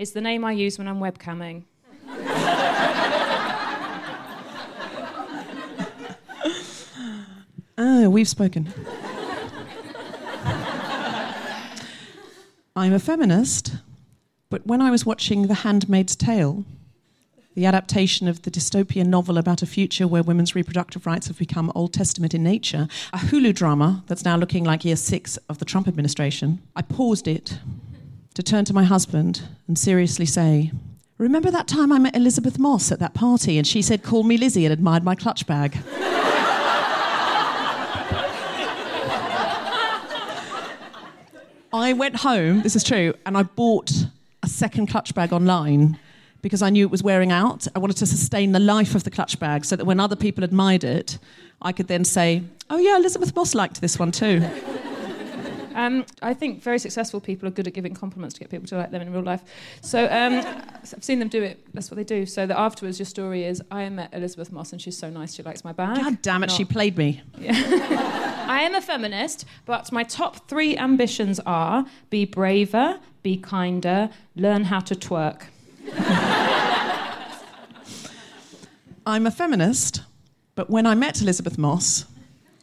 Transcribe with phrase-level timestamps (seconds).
[0.00, 1.64] Is the name I use when I'm webcamming.
[7.76, 8.72] Ah, we've spoken.
[12.74, 13.74] I'm a feminist,
[14.48, 16.64] but when I was watching The Handmaid's Tale,
[17.54, 21.70] the adaptation of the dystopian novel about a future where women's reproductive rights have become
[21.74, 25.66] Old Testament in nature, a Hulu drama that's now looking like year six of the
[25.66, 27.58] Trump administration, I paused it
[28.34, 30.72] to turn to my husband and seriously say,
[31.18, 34.36] Remember that time I met Elisabeth Moss at that party and she said, Call me
[34.38, 35.76] Lizzie and admired my clutch bag?
[41.72, 43.92] I went home, this is true, and I bought
[44.42, 45.98] a second clutch bag online
[46.42, 47.66] because I knew it was wearing out.
[47.76, 50.42] I wanted to sustain the life of the clutch bag so that when other people
[50.42, 51.18] admired it,
[51.62, 54.40] I could then say, Oh, yeah, Elisabeth Moss liked this one too.
[55.74, 58.76] Um, I think very successful people are good at giving compliments to get people to
[58.76, 59.42] like them in real life.
[59.80, 60.34] So um,
[60.82, 61.60] I've seen them do it.
[61.74, 62.26] That's what they do.
[62.26, 65.34] So that afterwards, your story is, I met Elisabeth Moss and she's so nice.
[65.34, 65.96] She likes my bag.
[65.96, 67.22] God damn it, Not- she played me.
[67.48, 74.64] I am a feminist, but my top three ambitions are: be braver, be kinder, learn
[74.64, 75.42] how to twerk.
[79.06, 80.02] I'm a feminist,
[80.54, 82.06] but when I met Elisabeth Moss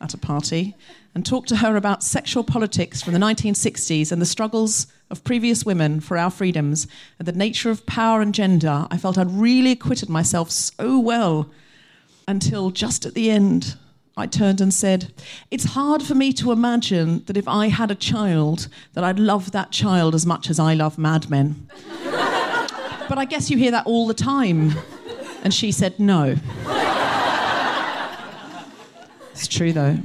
[0.02, 0.76] at a party
[1.18, 5.66] and talked to her about sexual politics from the 1960s and the struggles of previous
[5.66, 6.86] women for our freedoms
[7.18, 11.50] and the nature of power and gender, I felt I'd really acquitted myself so well
[12.28, 13.78] until just at the end.
[14.16, 15.12] I turned and said,
[15.50, 19.54] It's hard for me to imagine that if I had a child, that I'd love
[19.54, 21.68] that child as much as I love Mad Men.
[23.10, 24.74] But I guess you hear that all the time.
[25.44, 26.36] And she said, No.
[29.32, 29.98] It's true though.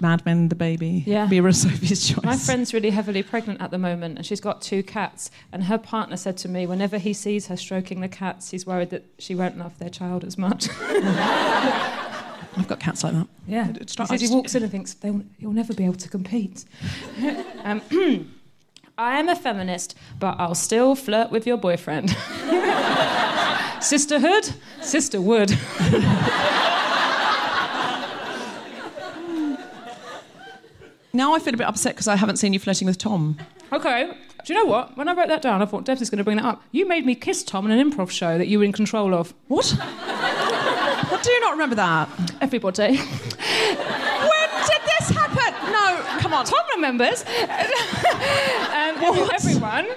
[0.00, 1.04] Mad Men, the baby.
[1.06, 1.26] Yeah.
[1.26, 2.24] Mira Sophie's choice.
[2.24, 5.30] My friend's really heavily pregnant at the moment, and she's got two cats.
[5.52, 8.90] And her partner said to me, whenever he sees her stroking the cats, he's worried
[8.90, 10.68] that she won't love their child as much.
[10.80, 13.28] I've got cats like that.
[13.46, 16.64] Yeah, he, says he walks in and thinks they'll, he'll never be able to compete.
[17.64, 17.80] um,
[18.98, 22.10] I am a feminist, but I'll still flirt with your boyfriend.
[23.80, 25.56] Sisterhood, sisterwood.
[31.12, 33.36] Now I feel a bit upset because I haven't seen you flirting with Tom.
[33.72, 34.12] Okay,
[34.44, 34.96] do you know what?
[34.96, 36.62] When I wrote that down, I thought Debs is going to bring that up.
[36.72, 39.34] You made me kiss Tom in an improv show that you were in control of.
[39.48, 39.76] What?
[39.80, 42.08] I do not remember that.
[42.40, 42.96] Everybody.
[42.96, 45.72] When did this happen?
[45.72, 46.44] No, come on.
[46.44, 47.22] Tom remembers.
[47.42, 49.34] um, What?
[49.34, 49.88] Everyone.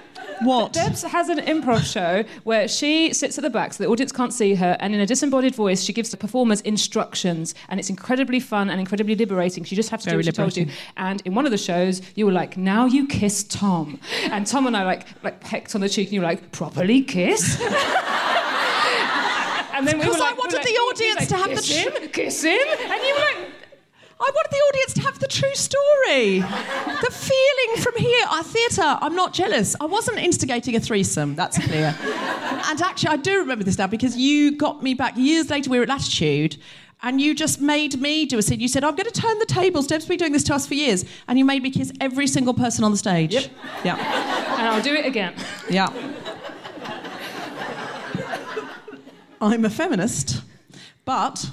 [0.44, 0.74] What?
[0.74, 4.34] Debs has an improv show where she sits at the back so the audience can't
[4.34, 8.40] see her, and in a disembodied voice, she gives the performers instructions, and it's incredibly
[8.40, 9.64] fun and incredibly liberating.
[9.64, 10.68] She just has to Very do what she told you.
[10.98, 14.68] And in one of the shows, you were like, "Now you kiss Tom," and Tom
[14.68, 17.60] and I like like pecked on the cheek, and you were like, "Properly kiss."
[19.74, 21.50] and then we were 'cause I like, we wanted like- the audience like, to have
[21.50, 23.38] the kiss tr- him, kiss him, and you were like.
[24.26, 26.40] I wanted the audience to have the true story.
[26.40, 28.26] the feeling from here.
[28.32, 29.76] Our theatre, I'm not jealous.
[29.82, 31.94] I wasn't instigating a threesome, that's clear.
[32.00, 35.70] and actually, I do remember this now because you got me back years later.
[35.70, 36.56] We were at Latitude.
[37.06, 38.62] And you just made me do a scene.
[38.62, 39.88] You said, I'm going to turn the tables.
[39.88, 41.04] Deb's been doing this to us for years.
[41.28, 43.34] And you made me kiss every single person on the stage.
[43.34, 43.52] Yep.
[43.84, 44.58] Yeah.
[44.58, 45.34] And I'll do it again.
[45.70, 45.90] Yeah.
[49.42, 50.44] I'm a feminist,
[51.04, 51.46] but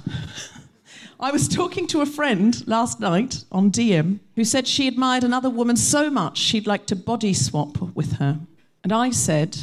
[1.22, 5.50] I was talking to a friend last night on DM who said she admired another
[5.50, 8.40] woman so much she'd like to body swap with her.
[8.82, 9.58] And I said,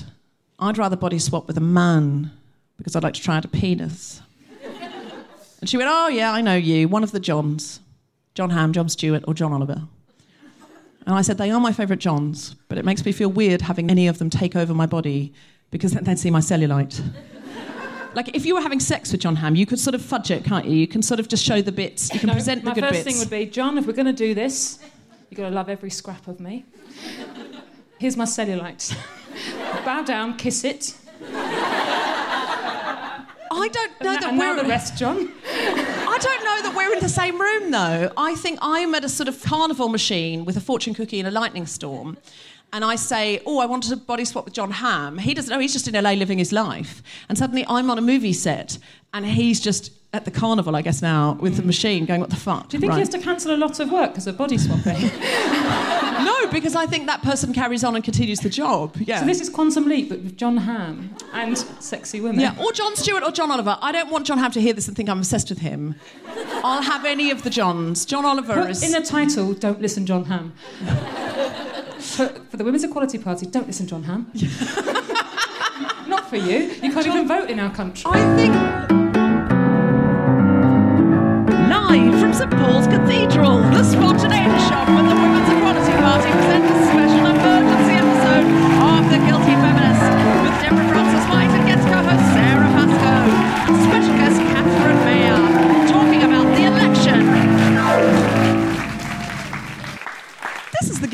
[0.59, 2.29] I'd rather body swap with a man
[2.77, 4.21] because I'd like to try out a penis.
[5.59, 7.79] And she went, Oh, yeah, I know you, one of the Johns
[8.35, 9.81] John Hamm, Jon Stewart, or John Oliver.
[11.07, 13.89] And I said, They are my favourite Johns, but it makes me feel weird having
[13.89, 15.33] any of them take over my body
[15.71, 17.01] because then they'd see my cellulite.
[18.17, 20.43] Like, if you were having sex with John Hamm, you could sort of fudge it,
[20.43, 20.75] can't you?
[20.75, 22.91] You can sort of just show the bits, you can No, present the good bits.
[22.91, 24.79] my first thing would be, John, if we're going to do this,
[25.29, 26.65] you've got to love every scrap of me.
[27.99, 28.95] Here's my cellulite.
[29.85, 30.95] Bow down, kiss it.
[33.49, 34.55] I don't know that- that and we're.
[34.61, 35.31] the rest, John.
[35.45, 38.11] I don't know that we're in the same room, though.
[38.17, 41.31] I think I'm at a sort of carnival machine with a fortune cookie and a
[41.31, 42.17] lightning storm.
[42.73, 45.17] And I say, Oh, I wanted to body swap with John Hamm.
[45.17, 47.01] He doesn't know, he's just in LA living his life.
[47.29, 48.77] And suddenly I'm on a movie set
[49.13, 52.35] and he's just at the carnival, I guess, now with the machine going, What the
[52.35, 52.69] fuck?
[52.69, 55.11] Do you think he has to cancel a lot of work because of body swapping?
[56.17, 58.95] No, because I think that person carries on and continues the job.
[58.99, 59.19] Yeah.
[59.19, 62.41] so this is Quantum Leap, but with John Hamm and sexy women.
[62.41, 63.77] yeah, or Jon Stewart or John Oliver.
[63.81, 65.95] I don't want John Hamm to hear this and think I'm obsessed with him.
[66.63, 68.03] I'll have any of the Johns.
[68.03, 68.83] John Oliver Put is.
[68.83, 70.53] in the title, don't listen, John Hamm.
[72.15, 74.31] for, for the Women's Equality Party, don't listen, John Hamm.
[76.07, 76.71] Not for you.
[76.81, 78.03] You can't even vote in our country.
[78.05, 78.53] I think.
[81.89, 86.85] Live from St Paul's Cathedral, the spontaneous shop with the Women's Equality Party presents a
[86.85, 87.16] special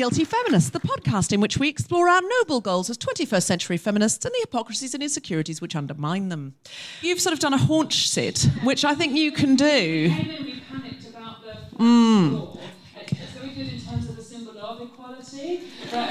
[0.04, 4.22] Guilty Feminist, the podcast in which we explore our noble goals as 21st century feminists
[4.26, 6.56] and the hypocrisies and insecurities which undermine them.
[7.00, 9.64] You've sort of done a haunch sit, which I think you can do.
[9.64, 12.58] we panicked about the Mm.
[12.98, 16.04] It's very good in terms of the symbol of equality, but um,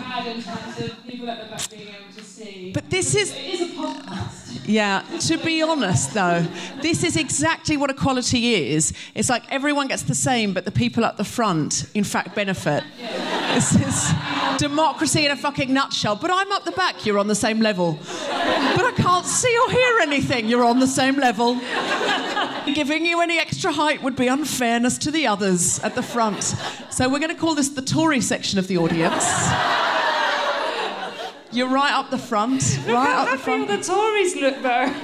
[0.00, 2.72] bad in terms of people at the back being able to see.
[2.72, 3.34] But this is,
[4.70, 6.46] yeah, to be honest though,
[6.80, 8.92] this is exactly what equality is.
[9.14, 12.84] It's like everyone gets the same, but the people at the front, in fact, benefit.
[13.54, 14.12] This is
[14.58, 16.14] democracy in a fucking nutshell.
[16.14, 17.98] But I'm up the back, you're on the same level.
[18.00, 21.60] But I can't see or hear anything, you're on the same level.
[22.72, 26.54] Giving you any extra height would be unfairness to the others at the front.
[26.90, 29.24] So we're going to call this the Tory section of the audience.
[31.52, 32.78] You're right up the front.
[32.86, 33.70] Right How up the happy front.
[33.70, 34.94] all the Tories look though.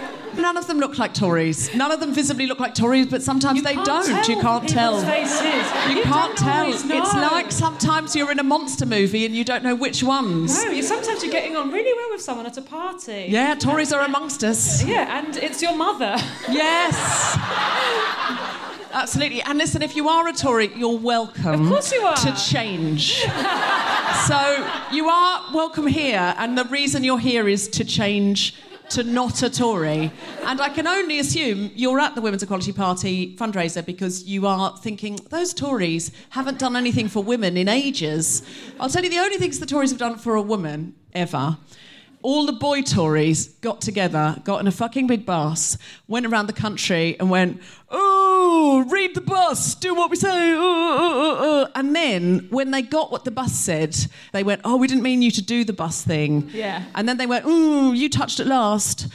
[0.41, 1.75] None of them look like Tories.
[1.75, 4.29] None of them visibly look like Tories, but sometimes they don't.
[4.29, 5.01] you can't tell.
[5.01, 5.43] Faces.
[5.91, 6.69] You, can't tell.
[6.69, 10.63] It's like sometimes you're in a monster movie and you don't know which ones.
[10.63, 13.27] No, you, sometimes you're getting on really well with someone at a party.
[13.31, 14.85] Yeah, Tories are amongst us.
[14.85, 16.17] Yeah, and it's your mother.
[16.51, 17.39] Yes.
[18.97, 19.43] Absolutely.
[19.43, 21.65] And listen, if you are a Tory, you're welcome.
[21.65, 22.17] Of course you are.
[22.17, 23.13] To change.
[24.27, 28.55] so you are welcome here, and the reason you're here is to change
[28.88, 30.11] to not a Tory.
[30.45, 34.75] And I can only assume you're at the Women's Equality Party fundraiser because you are
[34.79, 38.49] thinking, those Tories haven't done anything for women in ages.
[38.81, 41.59] I'll tell you the only things the Tories have done for a woman ever
[42.23, 46.52] all the boy Tories got together, got in a fucking big bus, went around the
[46.52, 50.52] country and went, oh, read the bus, do what we say.
[50.52, 53.96] uh, uh, uh." And then when they got what the bus said,
[54.32, 56.50] they went, oh, we didn't mean you to do the bus thing.
[56.52, 56.85] Yeah.
[56.94, 59.08] And then they went, ooh, you touched it last.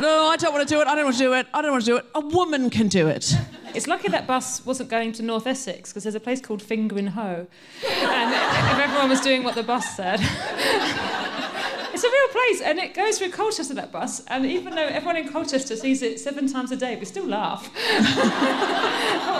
[0.00, 0.88] No, I don't want to do it.
[0.88, 1.46] I don't want to do it.
[1.54, 2.06] I don't want to do it.
[2.14, 3.32] A woman can do it.
[3.74, 7.46] It's lucky that bus wasn't going to North Essex because there's a place called Fingringhoe.
[7.86, 10.20] And if everyone was doing what the bus said.
[11.94, 14.22] It's a real place, and it goes through Colchester, that bus.
[14.26, 17.70] And even though everyone in Colchester sees it seven times a day, we still laugh.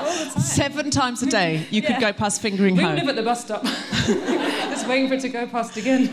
[0.05, 0.43] The time.
[0.43, 2.01] Seven times a day, you could Yeah.
[2.01, 2.95] go past fingering We home.
[2.95, 6.13] We live at the bus stop, just waiting for it to go past again.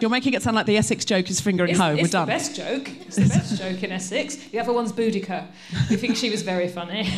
[0.00, 1.92] You're making it sound like the Essex joke is fingering It's, home.
[1.98, 2.26] it's We're the done.
[2.26, 2.88] best joke.
[3.06, 4.36] It's the best joke in Essex.
[4.36, 5.46] The other one's Boudica.
[5.90, 7.08] We think she was very funny.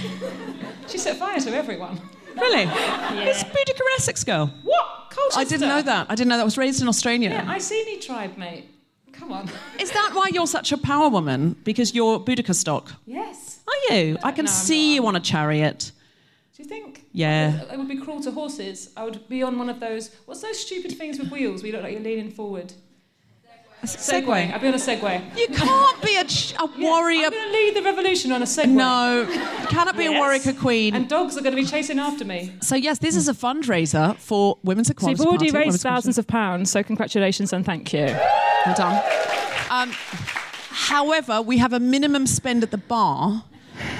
[0.88, 2.00] she set fire to everyone.
[2.36, 2.62] Really?
[2.64, 4.52] Is Boudica an Essex girl?
[4.62, 4.95] What?
[5.10, 5.40] Colchester?
[5.40, 6.06] I didn't know that.
[6.10, 6.42] I didn't know that.
[6.42, 7.30] I was raised in Australia.
[7.30, 8.68] Yeah, Iceni tribe, mate.
[9.12, 9.48] Come on.
[9.80, 11.56] Is that why you're such a power woman?
[11.64, 12.92] Because you're Boudica stock?
[13.06, 13.60] Yes.
[13.66, 14.18] Are you?
[14.22, 15.92] I can No, see you on a chariot.
[16.56, 17.04] Do you think?
[17.12, 17.62] Yeah.
[17.72, 18.90] It would be cruel to horses.
[18.96, 20.10] I would be on one of those.
[20.26, 22.72] What's those stupid things with wheels where you look like you're leaning forward?
[23.86, 24.52] Segway.
[24.52, 25.22] I'd be on a Segway.
[25.38, 27.24] You can't be a, ch- a warrior.
[27.26, 28.68] I'm going to lead the revolution on a Segway.
[28.68, 29.26] No,
[29.68, 30.18] cannot be a Yes.
[30.20, 30.94] warrior queen.
[30.94, 32.52] And dogs are going to be chasing after me.
[32.62, 35.16] so yes, this is a fundraiser for Women's Equality.
[35.16, 35.74] So Equality you've already Party.
[35.74, 38.06] raised thousands of pounds, so congratulations and thank you.
[38.06, 39.02] Well done.
[39.70, 39.90] Um,
[40.70, 43.44] however, we have a minimum spend at the bar,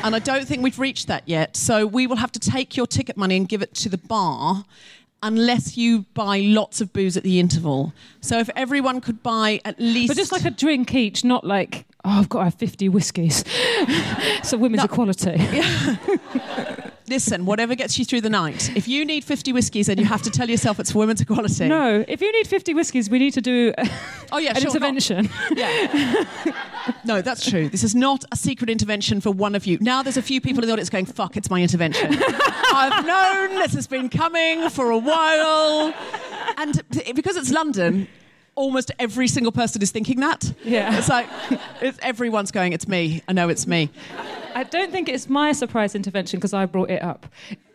[0.02, 1.56] and I don't think we've reached that yet.
[1.56, 4.64] So we will have to take your ticket money and give it to the bar.
[5.22, 7.92] Unless you buy lots of booze at the interval.
[8.20, 10.08] So if everyone could buy at least.
[10.08, 13.44] But just like a drink each, not like, oh, I've got to have 50 whiskies.
[14.42, 15.36] so women's equality.
[17.08, 18.76] Listen, whatever gets you through the night.
[18.76, 21.68] If you need 50 whiskies, then you have to tell yourself it's for women's equality.
[21.68, 23.72] No, if you need 50 whiskies, we need to do
[24.32, 24.64] Oh, yeah, an sure.
[24.80, 25.28] not- intervention.
[27.04, 27.68] No, that's true.
[27.68, 29.76] This is not a secret intervention for one of you.
[29.80, 32.16] Now there's a few people in the audience going, fuck, it's my intervention.
[32.22, 35.92] I've known this has been coming for a while.
[36.58, 36.80] And
[37.14, 38.06] because it's London,
[38.54, 40.52] almost every single person is thinking that.
[40.64, 40.96] Yeah.
[40.96, 41.26] It's like,
[41.80, 43.22] it's, everyone's going, it's me.
[43.26, 43.90] I know it's me.
[44.56, 47.26] I don't think it's my surprise intervention because I brought it up.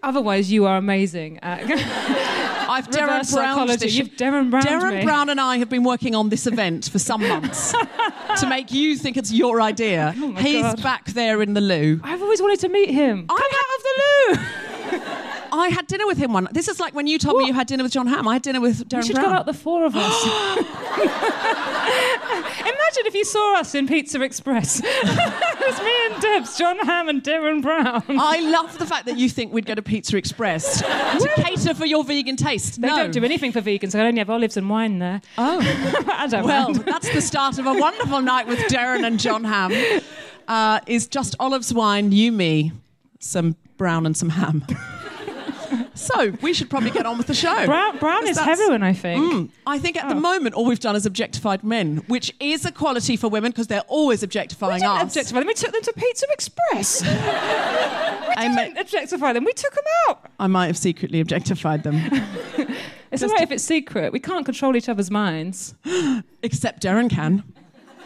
[0.02, 1.62] Otherwise, you are amazing at
[2.70, 3.88] I've Derren psychology.
[3.88, 5.04] You've Derren Browned Derren me.
[5.04, 7.72] Brown and I have been working on this event for some months
[8.40, 10.16] to make you think it's your idea.
[10.18, 10.82] Oh He's God.
[10.82, 12.00] back there in the loo.
[12.04, 13.28] I've always wanted to meet him.
[13.30, 14.71] I Come out of the loo.
[15.52, 16.48] I had dinner with him one.
[16.52, 18.28] This is like when you told me you had dinner with John Hamm.
[18.28, 19.30] I had dinner with Derren We should Brown.
[19.30, 20.26] go out the four of us.
[22.62, 24.82] Imagine if you saw us in Pizza Express.
[24.84, 28.04] it's me and Debs, John Hamm and Derren Brown.
[28.10, 31.86] I love the fact that you think we'd go to Pizza Express to cater for
[31.86, 32.82] your vegan taste.
[32.82, 32.98] They no.
[32.98, 33.96] don't do anything for vegans.
[33.96, 35.22] I only have olives and wine there.
[35.38, 35.60] Oh,
[36.14, 36.86] I don't well, mind.
[36.86, 39.74] that's the start of a wonderful night with Derren and John Hamm.
[40.48, 42.72] Uh, is just olives, wine, you, me,
[43.20, 44.66] some brown and some ham.
[45.94, 47.66] So we should probably get on with the show.
[47.66, 49.22] Brown, brown is heroin, I think.
[49.34, 50.20] Mm, I think at the Oh.
[50.20, 54.24] moment all we've done is objectified men, which is equality for women because they're always
[54.24, 55.12] objectifying We objectifying didn't us.
[55.14, 55.48] objectify them.
[55.48, 57.04] We took them to Pizza Express.
[57.06, 59.44] I, we may- didn't objectify them.
[59.44, 60.26] We took them out.
[60.40, 61.96] I might have secretly objectified them,
[63.12, 64.14] It's Just all right to- if it's secret.
[64.14, 65.74] We can't control each other's minds.
[66.44, 67.44] except Derren can.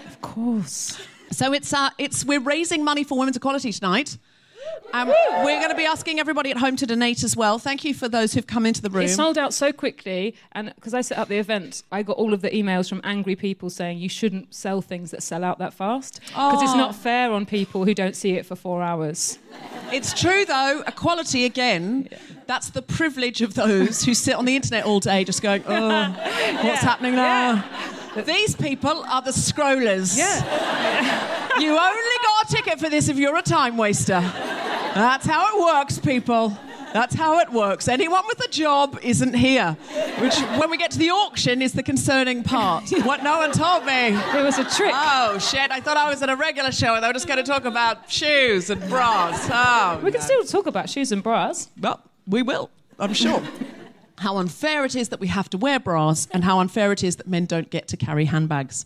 [0.08, 1.00] Of course.
[1.32, 4.18] So it's uh, it's we're raising money for women's equality tonight.
[4.94, 7.60] Um, we're going to be asking everybody at home to donate as well.
[7.60, 9.04] Thank you for those who've come into the room.
[9.06, 12.34] It sold out so quickly, and because I set up the event, I got all
[12.34, 15.74] of the emails from angry people saying you shouldn't sell things that sell out that
[15.74, 16.78] fast because it's Oh.
[16.78, 19.38] not fair on people who don't see it for four hours.
[19.92, 22.08] It's true though, equality again.
[22.48, 26.10] That's the privilege of those who sit on the internet all day just going, oh,
[26.64, 27.64] what's happening now?
[28.24, 30.18] These people are the scrollers.
[30.18, 31.32] Yeah.
[31.58, 34.20] You only got a ticket for this if you're a time waster.
[34.20, 36.58] That's how it works, people.
[36.92, 37.88] That's how it works.
[37.88, 39.78] Anyone with a job isn't here.
[40.20, 42.92] Which, when we get to the auction, is the concerning part.
[43.06, 44.08] What no one told me.
[44.08, 44.92] It was a trick.
[44.94, 45.72] Oh, shit.
[45.72, 47.64] I thought I was at a regular show and they were just going to talk
[47.64, 49.48] about shoes and bras.
[49.50, 50.26] Oh, we can no.
[50.26, 51.70] still talk about shoes and bras.
[51.80, 52.70] Well, we will,
[53.00, 53.42] I'm sure.
[54.18, 57.18] How unfair it is that we have to wear bras and how unfair it is
[57.18, 58.86] that men don't get to carry handbags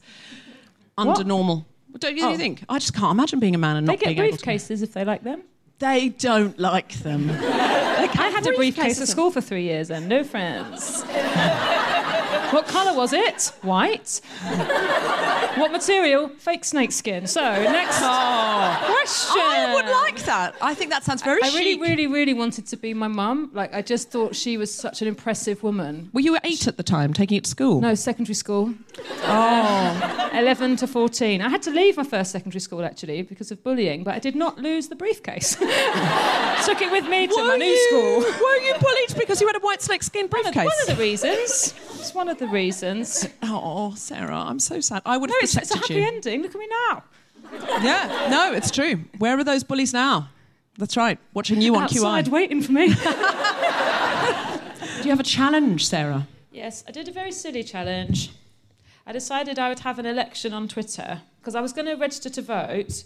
[0.97, 1.27] under What?
[1.27, 1.65] normal.
[1.97, 2.35] Don't you Oh.
[2.37, 2.63] think?
[2.69, 4.43] I just can't imagine being a man and They not being able to.
[4.45, 5.41] briefcases if they like them.
[5.79, 7.29] They don't like them.
[7.31, 11.03] I had a briefcase at school for three years and no friends.
[12.51, 13.51] what colour was it?
[13.61, 14.21] White.
[15.55, 16.29] what material?
[16.29, 17.27] Fake snakeskin.
[17.27, 18.83] So, next oh.
[18.85, 19.41] question.
[19.41, 20.55] I would like that.
[20.61, 21.81] I think that sounds very I really, chic.
[21.81, 23.51] really, really wanted to be my mum.
[23.53, 26.09] Like, I just thought she was such an impressive woman.
[26.13, 27.81] Were you eight at the time, taking it to school?
[27.81, 28.73] No, secondary school.
[29.23, 30.29] Oh.
[30.33, 31.41] 11 to 14.
[31.41, 34.35] I had to leave my first secondary school actually because of bullying, but I did
[34.35, 35.55] not lose the briefcase.
[35.55, 38.19] Took it with me to my new you, school.
[38.19, 40.55] Were you bullied because you had a white snakeskin briefcase?
[40.55, 41.73] One of the reasons.
[41.99, 43.27] It's one of the reasons.
[43.43, 45.01] Oh, Sara, I'm so sad.
[45.05, 46.03] I would have No, have it's, it's a happy you.
[46.03, 46.41] ending.
[46.43, 47.03] Look at me now.
[47.81, 49.01] Yeah, no, it's true.
[49.17, 50.29] Where are those bullies now?
[50.77, 51.17] That's right.
[51.33, 51.95] Watching you on QI.
[51.97, 52.31] Outside QI.
[52.31, 52.87] waiting for me.
[55.01, 56.27] Do you have a challenge, Sara?
[56.51, 58.31] yes, I did a very silly challenge.
[59.07, 62.29] I decided I would have an election on Twitter because I was going to register
[62.29, 63.03] to vote,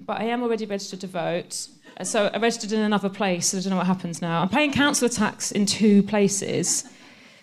[0.00, 1.68] but I am already registered to vote.
[2.02, 3.48] So I registered in another place.
[3.48, 4.42] So I don't know what happens now.
[4.42, 6.84] I'm paying council tax in two places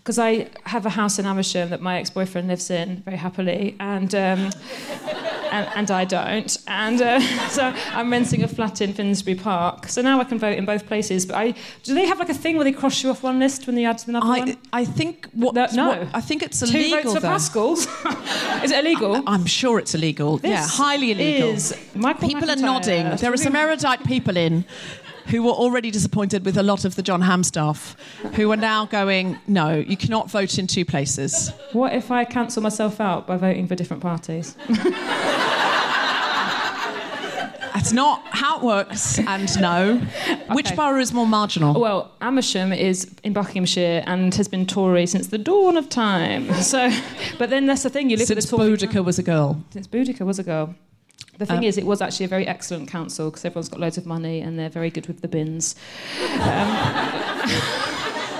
[0.08, 4.16] because I have a house in Amersham that my ex-boyfriend lives in very happily, and.
[4.16, 4.52] Um,
[5.52, 6.58] and, and I don't.
[6.68, 9.88] And uh, so I'm renting a flat in Finsbury Park.
[9.88, 11.26] So now I can vote in both places.
[11.26, 13.66] But I do they have like a thing where they cross you off one list
[13.66, 14.50] when they add to another one?
[14.74, 15.88] I, I think what, No, no.
[15.88, 17.00] what- I think it's illegal.
[17.00, 17.22] Two votes for.
[17.22, 17.88] Pascals.
[18.64, 19.24] Is it illegal?
[19.26, 20.40] I'm sure it's illegal.
[20.44, 21.50] yeah, highly illegal.
[21.52, 23.16] Is Michael people are nodding.
[23.16, 24.66] There are some erudite people in
[25.27, 27.96] who were already disappointed with a lot of the John Hamm staff,
[28.36, 31.51] who are now going, no, you cannot vote in two places.
[31.74, 34.55] What if I cancel myself out by voting for different parties?
[37.74, 39.98] That's not how it works, and no.
[40.51, 41.79] Which borough is more marginal?
[41.79, 46.48] Well, Amersham is in Buckinghamshire and has been Tory since the dawn of time.
[46.67, 46.91] So,
[47.38, 48.10] but then that's the thing.
[48.10, 49.63] You live Since with a Tory Boudica was a girl.
[49.69, 50.75] Since Boudica was a girl.
[51.38, 53.98] The thing Um, is, it was actually a very excellent council because everyone's got loads
[53.98, 55.75] of money and they're very good with the bins.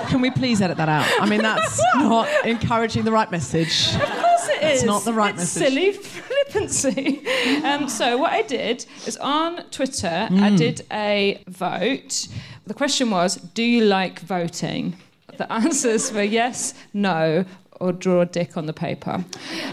[0.08, 1.06] Can we please edit that out?
[1.20, 3.94] I mean, that's not encouraging the right message.
[3.94, 4.84] Of course it It's is.
[4.86, 5.62] not the right it's message.
[5.68, 7.22] silly flippancy.
[7.64, 10.40] Um, so what I did is on Twitter, Mm.
[10.42, 12.28] I did a vote.
[12.66, 14.96] The question was, do you like voting?
[15.36, 17.44] The answers were yes, no,
[17.80, 19.24] or draw a dick on the paper.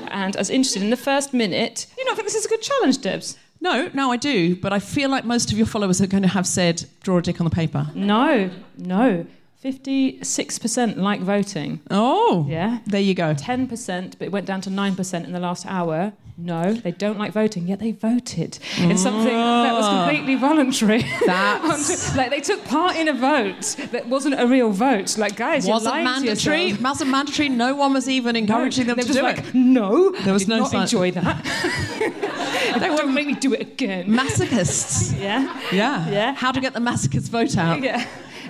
[0.08, 1.88] And I was interested in the first minute.
[1.98, 3.38] You know, I think this is a good challenge, Debs.
[3.62, 6.30] No, no, I do, but I feel like most of your followers are going to
[6.30, 7.88] have said, draw a dick on the paper.
[7.96, 9.26] No, no.
[9.66, 11.80] 56% like voting.
[11.90, 12.80] Oh, Yeah.
[12.86, 13.34] there you go.
[13.34, 16.14] 10%, but it went down to 9% in the last hour.
[16.38, 20.06] No, they don't like voting, yet they voted in something that was ah.
[20.06, 21.02] completely voluntary.
[21.26, 25.18] That's- like they took part in a vote that wasn't a real vote.
[25.18, 26.74] Like, guys, Wasn't mandatory.
[26.74, 27.48] Wasn't mandatory.
[27.50, 29.56] No one was even encouraging them They to were do just it.
[29.56, 32.76] no, There was did no not enjoy that.
[32.80, 34.08] don't make me do it again.
[34.10, 35.18] Masochists.
[35.20, 36.10] yeah, Yeah.
[36.10, 36.34] Yeah.
[36.36, 37.82] How to get the masochist vote out.
[37.82, 38.06] yeah.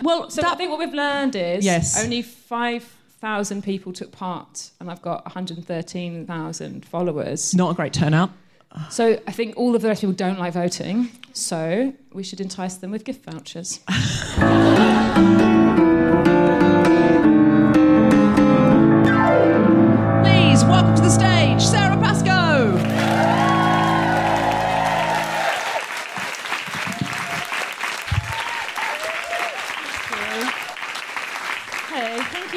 [0.06, 2.02] Well, So that- I think what we've learned is Yes.
[2.02, 7.54] only 5,000 people took part, and I've got 113,000 followers.
[7.54, 8.30] not a great turnout.
[8.90, 12.42] So I think all of the rest of people don't like voting, so we should
[12.42, 13.80] entice them with gift vouchers.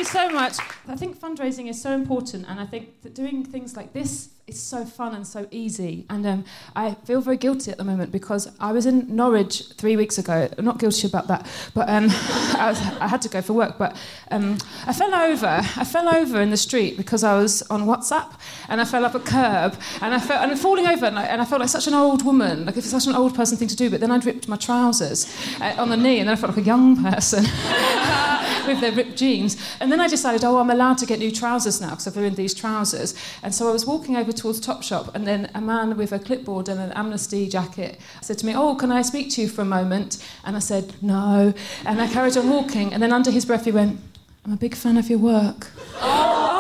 [0.09, 0.59] You so much.
[0.87, 4.61] I think fundraising is so important, and I think that doing things like this is
[4.61, 6.07] so fun and so easy.
[6.09, 9.97] And um, I feel very guilty at the moment because I was in Norwich three
[9.97, 10.49] weeks ago.
[10.57, 13.77] I'm not guilty about that, but um, I, was, I had to go for work.
[13.79, 13.97] But
[14.31, 15.61] um, I fell over.
[15.77, 18.33] I fell over in the street because I was on WhatsApp,
[18.69, 21.41] and I fell up a curb, and I felt and falling over, and I, and
[21.41, 23.77] I felt like such an old woman, like it's such an old person thing to
[23.77, 23.91] do.
[23.91, 25.27] But then I'd ripped my trousers
[25.61, 27.45] uh, on the knee, and then I felt like a young person.
[28.69, 29.57] with their ripped jeans.
[29.81, 32.37] And then I decided, oh, I'm allowed to get new trousers now because I've ruined
[32.37, 33.15] these trousers.
[33.43, 36.69] And so I was walking over towards Topshop, and then a man with a clipboard
[36.69, 39.65] and an amnesty jacket said to me, oh, can I speak to you for a
[39.65, 40.23] moment?
[40.45, 41.55] And I said, no.
[41.85, 44.01] And I carried on walking, and then under his breath he went,
[44.45, 45.69] I'm a big fan of your work.
[46.01, 46.58] Oh,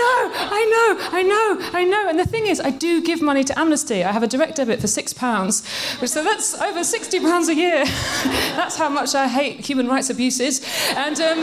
[0.00, 1.48] know, I know, I know,
[1.80, 2.08] I know.
[2.08, 4.04] And the thing is, I do give money to Amnesty.
[4.04, 5.66] I have a direct debit for six pounds,
[6.00, 7.84] which so that's over sixty pounds a year.
[8.58, 10.54] that's how much I hate human rights abuses.
[10.96, 11.42] And um,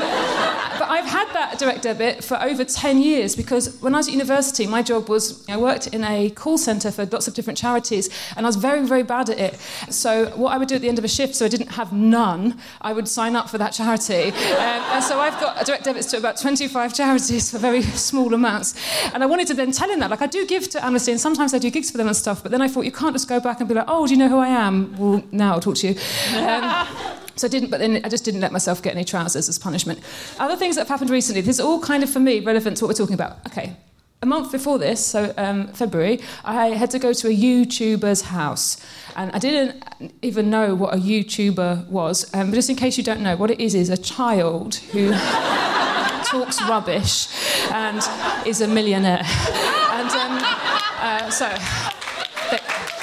[0.79, 4.13] but I've had that direct debit for over ten years because when I was at
[4.13, 8.09] university, my job was I worked in a call centre for lots of different charities,
[8.35, 9.59] and I was very, very bad at it.
[9.89, 11.91] So what I would do at the end of a shift, so I didn't have
[11.93, 14.31] none, I would sign up for that charity.
[14.31, 18.44] Um, and so I've got direct debits to about 25 charities for very small amounts.
[19.13, 20.09] And I wanted to then tell him that.
[20.09, 22.41] Like, I do give to Amnesty, and sometimes I do gigs for them and stuff,
[22.43, 24.19] but then I thought, you can't just go back and be like, oh, do you
[24.19, 24.95] know who I am?
[24.97, 25.95] Well, now I'll talk to you.
[26.37, 26.87] Um,
[27.35, 29.99] so I didn't, but then I just didn't let myself get any trousers as punishment.
[30.39, 32.85] Other things that have happened recently, this is all kind of, for me, relevant to
[32.85, 33.45] what we're talking about.
[33.47, 33.75] Okay,
[34.21, 38.77] a month before this, so um, February, I had to go to a YouTuber's house.
[39.15, 39.83] And I didn't
[40.21, 42.33] even know what a YouTuber was.
[42.33, 45.11] Um, but just in case you don't know, what it is is a child who
[46.31, 47.27] talks rubbish
[47.71, 48.01] and
[48.45, 49.23] is a millionaire.
[49.91, 50.39] And um,
[50.99, 51.94] uh, so.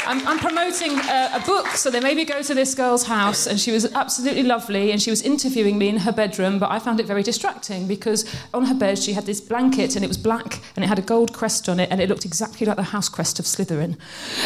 [0.06, 3.46] I'm, I'm promoting a, a book, so they made me go to this girl's house,
[3.46, 6.78] and she was absolutely lovely, and she was interviewing me in her bedroom, but I
[6.80, 10.16] found it very distracting because on her bed she had this blanket, and it was
[10.18, 12.82] black, and it had a gold crest on it, and it looked exactly like the
[12.82, 13.96] house crest of Slytherin.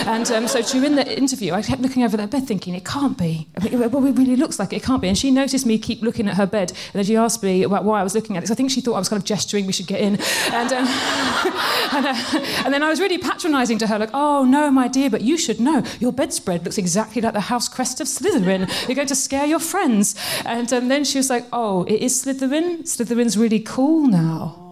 [0.07, 3.16] And um, so during the interview, I kept looking over their bed thinking, it can't
[3.16, 3.49] be.
[3.59, 5.09] I mean, well, it really looks like it, it can't be.
[5.09, 7.85] And she noticed me keep looking at her bed, and then she asked me about
[7.85, 8.47] why I was looking at it.
[8.47, 10.19] 'cause I think she thought I was kind of gesturing we should get in.
[10.53, 10.87] And, um,
[11.92, 15.09] and, uh, and then I was really patronising to her, like, oh, no, my dear,
[15.09, 15.82] but you should know.
[16.00, 18.68] Your bedspread looks exactly like the house crest of Slytherin.
[18.88, 20.14] You're going to scare your friends.
[20.44, 22.82] And um, then she was like, oh, it is Slytherin?
[22.82, 24.65] Slytherin's really cool now.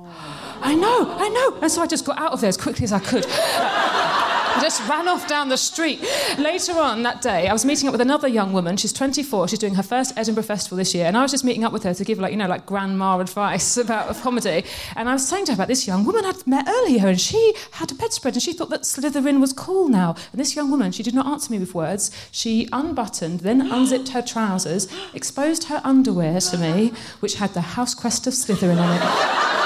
[0.64, 1.58] I know, I know.
[1.60, 3.26] And so I just got out of there as quickly as I could.
[3.28, 6.00] I just ran off down the street.
[6.38, 8.78] Later on that day, I was meeting up with another young woman.
[8.78, 9.48] She's 24.
[9.48, 11.04] She's doing her first Edinburgh Festival this year.
[11.04, 13.18] And I was just meeting up with her to give, like, you know, like grandma
[13.18, 14.64] advice about comedy.
[14.96, 17.08] And I was saying to her about this young woman I'd met earlier.
[17.08, 20.16] And she had a bedspread and she thought that Slytherin was cool now.
[20.32, 22.10] And this young woman, she did not answer me with words.
[22.30, 27.94] She unbuttoned, then unzipped her trousers, exposed her underwear to me, which had the house
[27.94, 29.60] crest of Slytherin on it.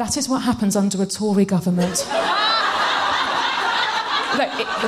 [0.00, 2.08] That is what happens under a Tory government.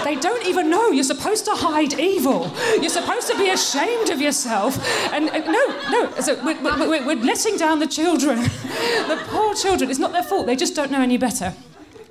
[0.04, 2.50] They don't even know you're supposed to hide evil.
[2.80, 4.74] You're supposed to be ashamed of yourself.
[5.12, 8.38] And, and no, no, so we're, we're, we're letting down the children.
[8.42, 9.90] the poor children.
[9.90, 10.46] It's not their fault.
[10.46, 11.52] They just don't know any better.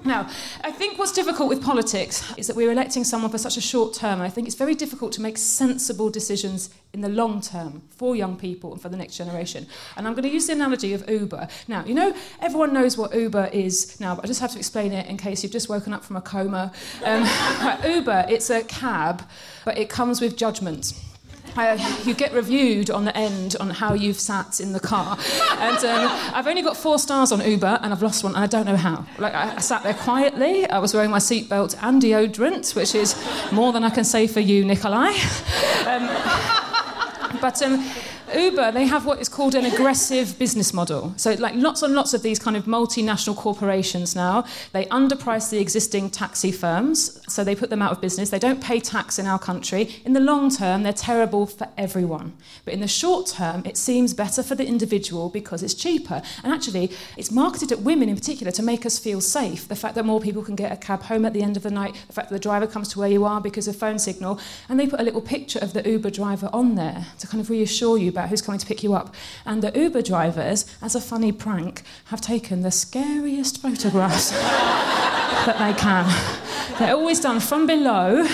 [0.03, 0.27] Now,
[0.63, 3.93] I think what's difficult with politics is that we're electing someone for such a short
[3.93, 8.15] term, I think it's very difficult to make sensible decisions in the long term for
[8.15, 9.67] young people and for the next generation.
[9.95, 11.47] And I'm going to use the analogy of Uber.
[11.67, 14.91] Now, you know, everyone knows what Uber is now, but I just have to explain
[14.91, 16.71] it in case you've just woken up from a coma.
[17.03, 17.23] Um,
[17.85, 19.23] Uber, it's a cab,
[19.65, 20.93] but it comes with judgment.
[21.55, 25.17] Uh, you get reviewed on the end on how you've sat in the car.
[25.57, 28.47] And um, I've only got four stars on Uber, and I've lost one, and I
[28.47, 29.05] don't know how.
[29.17, 30.69] Like I, I sat there quietly.
[30.69, 33.15] I was wearing my seatbelt and deodorant, which is
[33.51, 35.11] more than I can say for you, Nikolai.
[35.85, 36.07] Um,
[37.41, 37.83] but um,
[38.33, 41.13] Uber, they have what is called an aggressive business model.
[41.17, 45.59] So, like lots and lots of these kind of multinational corporations now, they underprice the
[45.59, 48.29] existing taxi firms, so they put them out of business.
[48.29, 50.01] They don't pay tax in our country.
[50.05, 52.33] In the long term, they're terrible for everyone.
[52.65, 56.21] But in the short term, it seems better for the individual because it's cheaper.
[56.43, 59.67] And actually, it's marketed at women in particular to make us feel safe.
[59.67, 61.71] The fact that more people can get a cab home at the end of the
[61.71, 64.39] night, the fact that the driver comes to where you are because of phone signal,
[64.69, 67.49] and they put a little picture of the Uber driver on there to kind of
[67.49, 69.15] reassure you about who's coming to pick you up.
[69.45, 74.31] And the Uber drivers, as a funny prank, have taken the scariest photographs
[75.45, 76.05] that they can.
[76.77, 78.27] They're always done from below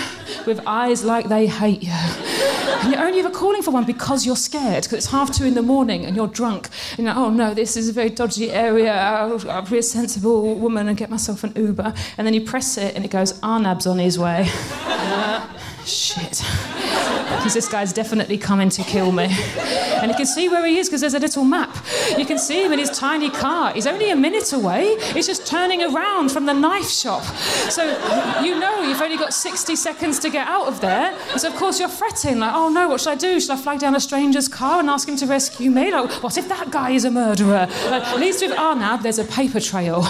[0.46, 1.90] with eyes like they hate you.
[1.92, 5.54] And you're only ever calling for one because you're scared, because it's half two in
[5.54, 6.68] the morning and you're drunk.
[6.92, 8.92] And you're like, oh no, this is a very dodgy area.
[8.92, 11.94] I'll, I'll be a sensible woman and get myself an Uber.
[12.18, 14.48] And then you press it and it goes, Arnab's on his way.
[15.88, 16.42] Shit.
[17.36, 19.28] Because this guy's definitely coming to kill me.
[20.00, 21.76] And you can see where he is because there's a little map.
[22.16, 23.72] You can see him in his tiny car.
[23.72, 24.98] He's only a minute away.
[25.12, 27.22] He's just turning around from the knife shop.
[27.70, 27.84] So
[28.42, 31.18] you know you've only got 60 seconds to get out of there.
[31.36, 33.40] So, of course, you're fretting, like, oh no, what should I do?
[33.40, 35.90] Should I flag down a stranger's car and ask him to rescue me?
[35.90, 37.66] Like, what if that guy is a murderer?
[37.90, 40.02] Like, at least with Arnab, there's a paper trail.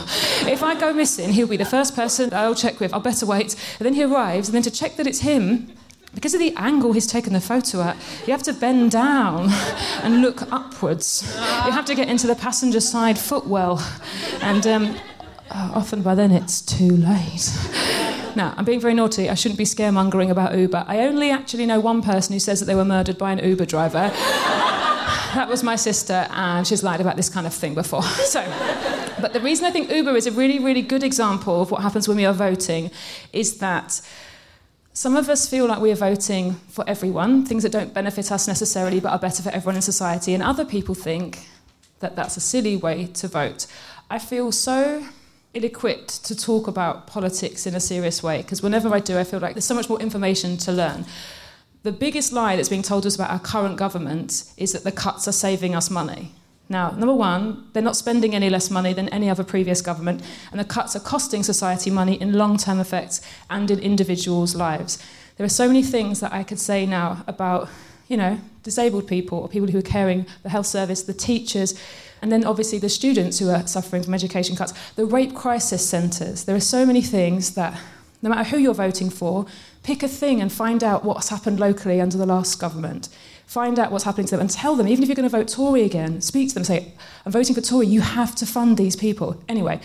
[0.46, 2.92] If I go missing, he'll be the first person I'll check with.
[2.92, 3.54] I'll better wait.
[3.78, 5.67] And then he arrives, and then to check that it's him,
[6.18, 9.48] because of the angle he's taken the photo at, you have to bend down
[10.02, 11.22] and look upwards.
[11.64, 13.80] You have to get into the passenger side footwell.
[14.42, 14.96] And um,
[15.52, 17.48] oh, often by then it's too late.
[18.34, 19.30] Now, I'm being very naughty.
[19.30, 20.86] I shouldn't be scaremongering about Uber.
[20.88, 23.66] I only actually know one person who says that they were murdered by an Uber
[23.66, 24.10] driver.
[25.34, 28.02] that was my sister, and she's lied about this kind of thing before.
[28.28, 28.42] So,
[29.20, 32.08] but the reason I think Uber is a really, really good example of what happens
[32.08, 32.90] when we are voting
[33.32, 34.00] is that
[34.98, 38.48] some of us feel like we are voting for everyone, things that don't benefit us
[38.48, 41.46] necessarily but are better for everyone in society, and other people think
[42.00, 43.68] that that's a silly way to vote.
[44.10, 45.06] I feel so
[45.54, 49.22] ill equipped to talk about politics in a serious way because whenever I do, I
[49.22, 51.04] feel like there's so much more information to learn.
[51.84, 55.28] The biggest lie that's being told us about our current government is that the cuts
[55.28, 56.32] are saving us money.
[56.68, 60.60] Now, number one, they're not spending any less money than any other previous government, and
[60.60, 64.98] the cuts are costing society money in long term effects and in individuals' lives.
[65.36, 67.68] There are so many things that I could say now about,
[68.08, 71.78] you know, disabled people or people who are caring, the health service, the teachers,
[72.20, 76.44] and then obviously the students who are suffering from education cuts, the rape crisis centres.
[76.44, 77.80] There are so many things that,
[78.20, 79.46] no matter who you're voting for,
[79.84, 83.08] pick a thing and find out what's happened locally under the last government
[83.48, 85.48] find out what's happening to them and tell them, even if you're going to vote
[85.48, 86.92] Tory again, speak to them, say,
[87.24, 89.42] I'm voting for Tory, you have to fund these people.
[89.48, 89.80] Anyway,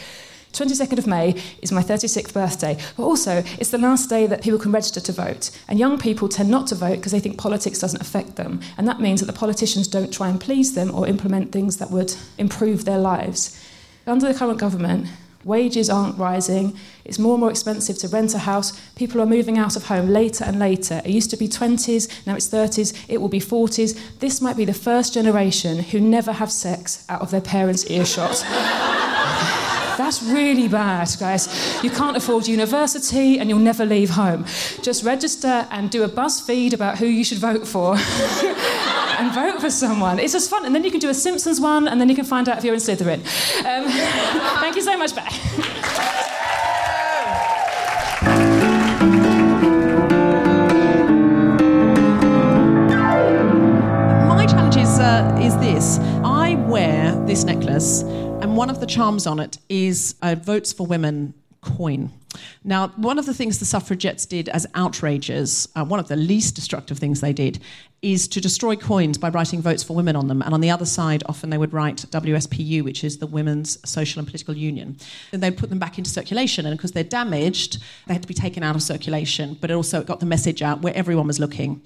[0.51, 4.59] 22nd of May is my 36th birthday, but also it's the last day that people
[4.59, 5.49] can register to vote.
[5.69, 8.59] And young people tend not to vote because they think politics doesn't affect them.
[8.77, 11.89] And that means that the politicians don't try and please them or implement things that
[11.89, 13.57] would improve their lives.
[14.05, 15.07] Under the current government,
[15.43, 16.77] Wages aren't rising.
[17.05, 18.79] It's more and more expensive to rent a house.
[18.95, 21.01] People are moving out of home later and later.
[21.03, 24.19] It used to be 20s, now it's 30s, it will be 40s.
[24.19, 28.43] This might be the first generation who never have sex out of their parents' earshot.
[29.97, 31.47] That's really bad, guys.
[31.83, 34.45] You can't afford university and you'll never leave home.
[34.81, 37.95] Just register and do a BuzzFeed about who you should vote for
[39.19, 40.19] and vote for someone.
[40.19, 40.65] It's just fun.
[40.65, 42.63] And then you can do a Simpsons one and then you can find out if
[42.63, 43.19] you're in Slytherin.
[43.65, 43.89] Um,
[44.61, 45.33] thank you so much, Beth.
[54.27, 58.03] My challenge uh, is this I wear this necklace
[58.53, 62.11] and one of the charms on it is a Votes for Women coin.
[62.63, 66.53] Now, one of the things the suffragettes did as outrages, uh, one of the least
[66.53, 67.59] destructive things they did,
[68.03, 70.43] is to destroy coins by writing votes for women on them.
[70.43, 74.19] And on the other side, often they would write WSPU, which is the Women's Social
[74.19, 74.97] and Political Union.
[75.31, 76.67] And they'd put them back into circulation.
[76.67, 79.57] And because they're damaged, they had to be taken out of circulation.
[79.59, 81.81] But it also got the message out where everyone was looking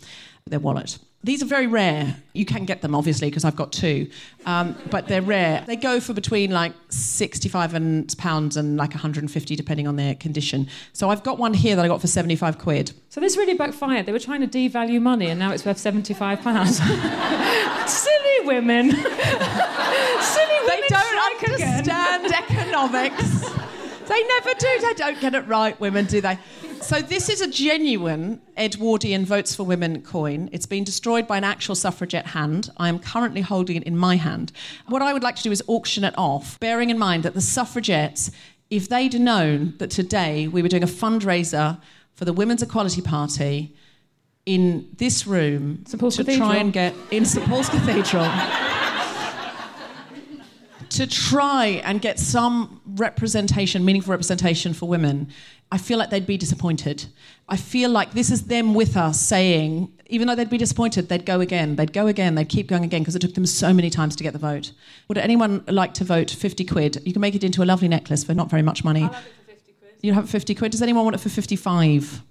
[0.46, 0.98] their wallet.
[1.24, 2.16] These are very rare.
[2.34, 4.10] You can get them, obviously, because I've got two,
[4.46, 5.64] um, but they're rare.
[5.66, 10.68] They go for between like 65 and pounds and like 150, depending on their condition.
[10.94, 12.92] So I've got one here that I got for 75 quid.
[13.10, 14.06] So this really backfired.
[14.06, 16.78] They were trying to devalue money, and now it's worth seventy-five pounds.
[17.92, 18.92] Silly women.
[18.92, 20.68] Silly women.
[20.68, 21.78] They don't strike again.
[21.90, 23.50] understand economics.
[24.08, 24.80] They never do.
[24.80, 26.40] They don't get it right, women, do they?
[26.82, 30.50] So this is a genuine Edwardian Votes for Women coin.
[30.52, 32.70] It's been destroyed by an actual suffragette hand.
[32.78, 34.52] I am currently holding it in my hand.
[34.88, 37.42] What I would like to do is auction it off, bearing in mind that the
[37.42, 38.32] suffragettes,
[38.70, 41.80] if they'd known that today we were doing a fundraiser
[42.14, 43.76] for the Women's Equality Party
[44.46, 46.50] in this room St Paul's to Cathedral.
[46.50, 48.32] try and get in St Paul's Cathedral
[50.90, 55.28] to try and get some representation, meaningful representation for women,
[55.72, 57.06] I feel like they'd be disappointed.
[57.50, 61.26] I feel like this is them with us saying, even though they'd be disappointed, they'd
[61.26, 63.90] go again, they'd go again, they'd keep going again because it took them so many
[63.90, 64.72] times to get the vote.
[65.10, 67.02] Would anyone like to vote 50 quid?
[67.06, 69.10] You can make it into a lovely necklace for not very much money.
[70.02, 70.72] You have it for 50 quid.
[70.72, 72.22] Does anyone want it for 55?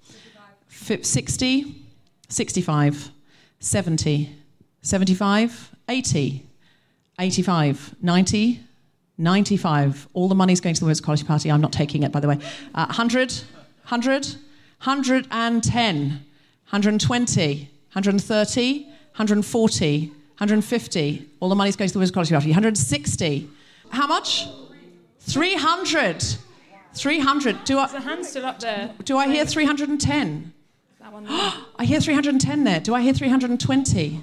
[0.69, 1.75] Fi 60?
[2.29, 3.11] 65?
[3.61, 4.31] 70?
[4.83, 5.71] 75?
[5.89, 6.47] 80?
[7.19, 8.61] 85, 90,
[9.19, 10.09] 95.
[10.13, 11.51] All the money's going to the Women's Equality Party.
[11.51, 12.39] I'm not taking it, by the way.
[12.75, 13.33] Uh, 100,
[13.89, 14.27] 100,
[14.79, 17.55] 110, 120,
[17.93, 21.29] 130, 140, 150.
[21.41, 22.49] All the money's going to the Women's Equality Party.
[22.49, 23.49] 160.
[23.91, 24.47] How much?
[25.21, 26.25] 300.
[26.95, 27.65] 300.
[27.65, 28.95] Do The I, hand's still up there.
[29.05, 30.53] do I hear 310?
[31.01, 31.27] That one.
[31.29, 32.81] I hear 310 there.
[32.81, 34.23] Do I hear 320?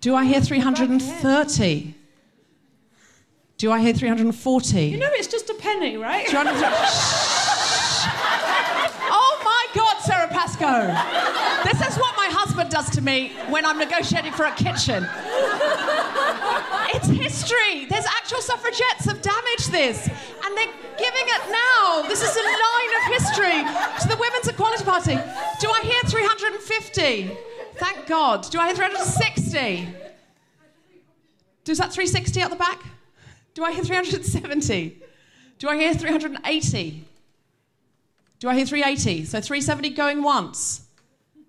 [0.00, 1.94] Do I hear 330?
[3.62, 4.86] Do I hear 340?
[4.86, 6.26] You know, it's just a penny, right?
[6.26, 6.52] 300
[9.06, 10.90] oh my God, Sara Pascoe!
[11.62, 15.06] This is what my husband does to me when I'm negotiating for a kitchen.
[16.90, 17.86] It's history.
[17.86, 22.02] There's actual suffragettes have damaged this, and they're giving it now.
[22.08, 23.62] This is a line of history
[24.02, 25.14] to the Women's Equality Party.
[25.60, 27.30] Do I hear 350?
[27.76, 28.42] Thank God.
[28.50, 29.86] Do I hear 360?
[31.62, 32.82] Does that 360 at the back?
[33.54, 34.98] Do I hear 370?
[35.58, 37.04] Do I hear 380?
[38.38, 39.24] Do I hear 380?
[39.24, 40.80] So 370 going once.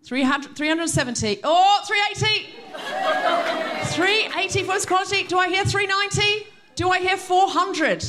[0.06, 1.40] 300, 370.
[1.44, 2.50] Oh, 380!
[3.94, 5.24] 380 for this quality.
[5.24, 6.48] Do I hear 390?
[6.76, 8.04] Do I hear 400?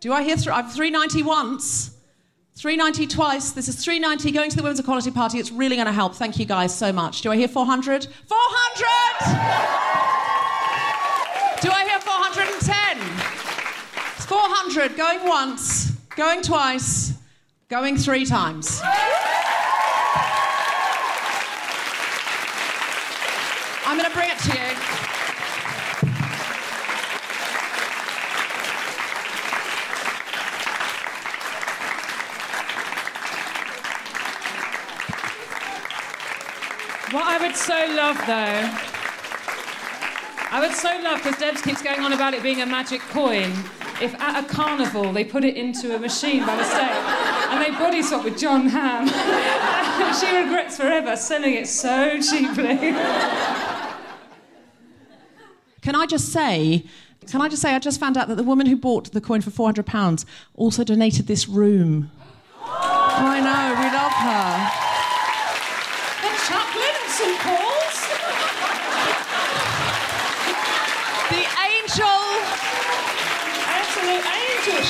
[0.00, 1.90] Do I hear th- I've 390 once?
[2.56, 3.50] 390 twice.
[3.50, 5.38] This is 390 going to the Women's Equality Party.
[5.38, 6.14] It's really going to help.
[6.14, 7.22] Thank you guys so much.
[7.22, 8.06] Do I hear 400?
[8.28, 9.62] 400!
[11.62, 11.91] Do I hear
[14.52, 17.14] 100, going once, going twice,
[17.70, 18.82] going three times.
[23.86, 24.76] I'm going to bring it to you.
[37.10, 38.92] What I would so love, though,
[40.50, 43.54] I would so love because Debs keeps going on about it being a magic coin
[44.00, 48.02] if at a carnival they put it into a machine by mistake and they body
[48.02, 49.06] swap with John Hamm.
[50.20, 52.94] she regrets forever selling it so cheaply.
[55.82, 56.84] Can I just say,
[57.26, 59.40] can I just say, I just found out that the woman who bought the coin
[59.40, 60.24] for £400
[60.54, 62.10] also donated this room.
[62.64, 64.70] I know, we love her.
[66.22, 67.61] The chaplain St Paul's?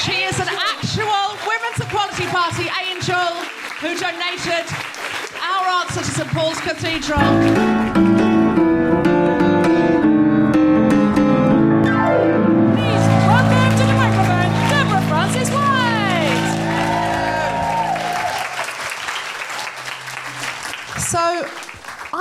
[0.05, 3.15] She is an actual Women's Equality Party angel
[3.79, 4.67] who donated
[5.41, 8.02] our answer to St Paul's Cathedral.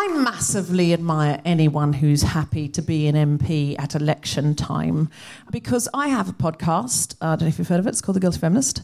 [0.04, 5.12] I massively admire anyone who's happy to be an MP at election time
[5.52, 7.14] because I have a podcast.
[7.22, 7.90] uh, I don't know if you've heard of it.
[7.90, 8.82] It's called The Guilty Feminist.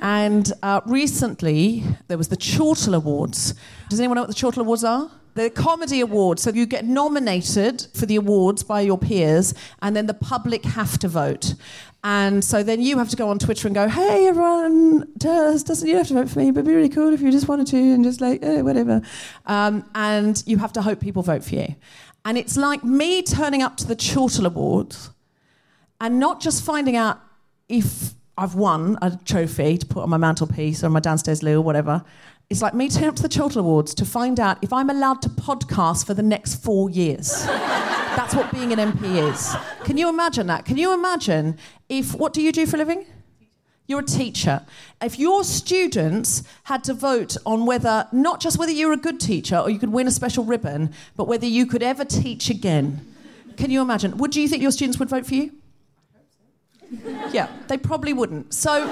[0.00, 3.52] And uh, recently there was the Chortle Awards.
[3.88, 5.10] Does anyone know what the Chortle Awards are?
[5.34, 6.42] The comedy awards.
[6.42, 10.98] So you get nominated for the awards by your peers, and then the public have
[10.98, 11.54] to vote.
[12.02, 15.88] And so then you have to go on Twitter and go, "Hey, everyone, does doesn't
[15.88, 16.50] you have to vote for me?
[16.50, 19.02] But it'd be really cool if you just wanted to, and just like eh, whatever."
[19.46, 21.74] Um, and you have to hope people vote for you.
[22.24, 25.10] And it's like me turning up to the Chortle Awards
[26.00, 27.20] and not just finding out
[27.68, 31.62] if I've won a trophy to put on my mantelpiece or my downstairs loo or
[31.62, 32.02] whatever.
[32.50, 35.22] It's like me turning up to the Chortle Awards to find out if I'm allowed
[35.22, 37.46] to podcast for the next four years.
[37.46, 39.54] That's what being an MP is.
[39.84, 40.64] Can you imagine that?
[40.64, 41.56] Can you imagine
[41.88, 43.06] if, what do you do for a living?
[43.86, 44.66] You're a teacher.
[45.00, 49.56] If your students had to vote on whether, not just whether you're a good teacher
[49.56, 53.14] or you could win a special ribbon, but whether you could ever teach again,
[53.58, 54.16] can you imagine?
[54.16, 55.52] Would you think your students would vote for you?
[57.30, 58.52] Yeah, they probably wouldn't.
[58.52, 58.90] So.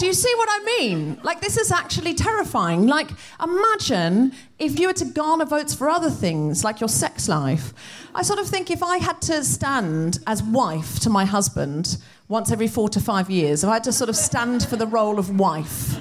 [0.00, 1.20] Do you see what I mean?
[1.22, 2.86] Like, this is actually terrifying.
[2.86, 7.74] Like, imagine if you were to garner votes for other things, like your sex life.
[8.14, 12.50] I sort of think if I had to stand as wife to my husband once
[12.50, 15.18] every four to five years, if I had to sort of stand for the role
[15.18, 16.00] of wife,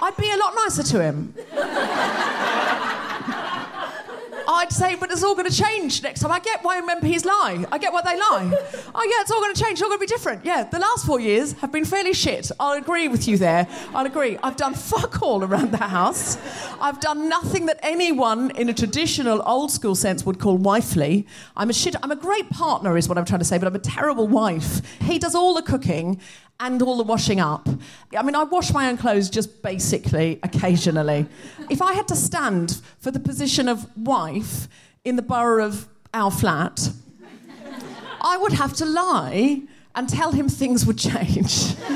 [0.00, 1.34] I'd be a lot nicer to him.
[4.46, 6.30] I'd say, but it's all going to change next time.
[6.32, 7.64] I get why MPs lie.
[7.70, 8.60] I get why they lie.
[8.96, 9.72] Oh, yeah, it's all going to change.
[9.72, 10.44] It's all going to be different.
[10.44, 12.52] Yeah, the last four years have been fairly shit.
[12.60, 13.66] I'll agree with you there.
[13.92, 14.38] I'll agree.
[14.40, 16.38] I've done fuck all around the house.
[16.80, 21.26] I've done nothing that anyone in a traditional old school sense would call wifely.
[21.56, 21.96] I'm a shit.
[22.04, 24.80] I'm a great partner, is what I'm trying to say, but I'm a terrible wife.
[25.00, 26.20] He does all the cooking
[26.60, 27.68] and all the washing up.
[28.16, 31.26] I mean, I wash my own clothes just basically occasionally.
[31.70, 34.68] If I had to stand for the position of wife
[35.04, 36.90] in the borough of our flat,
[38.20, 39.62] I would have to lie
[39.96, 41.74] and tell him things would change.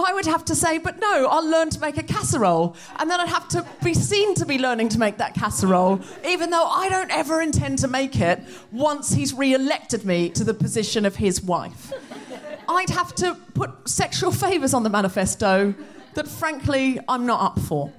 [0.00, 2.76] I would have to say, but no, I'll learn to make a casserole.
[2.98, 6.50] And then I'd have to be seen to be learning to make that casserole, even
[6.50, 10.54] though I don't ever intend to make it once he's re elected me to the
[10.54, 11.92] position of his wife.
[12.68, 15.74] I'd have to put sexual favours on the manifesto
[16.14, 17.92] that, frankly, I'm not up for.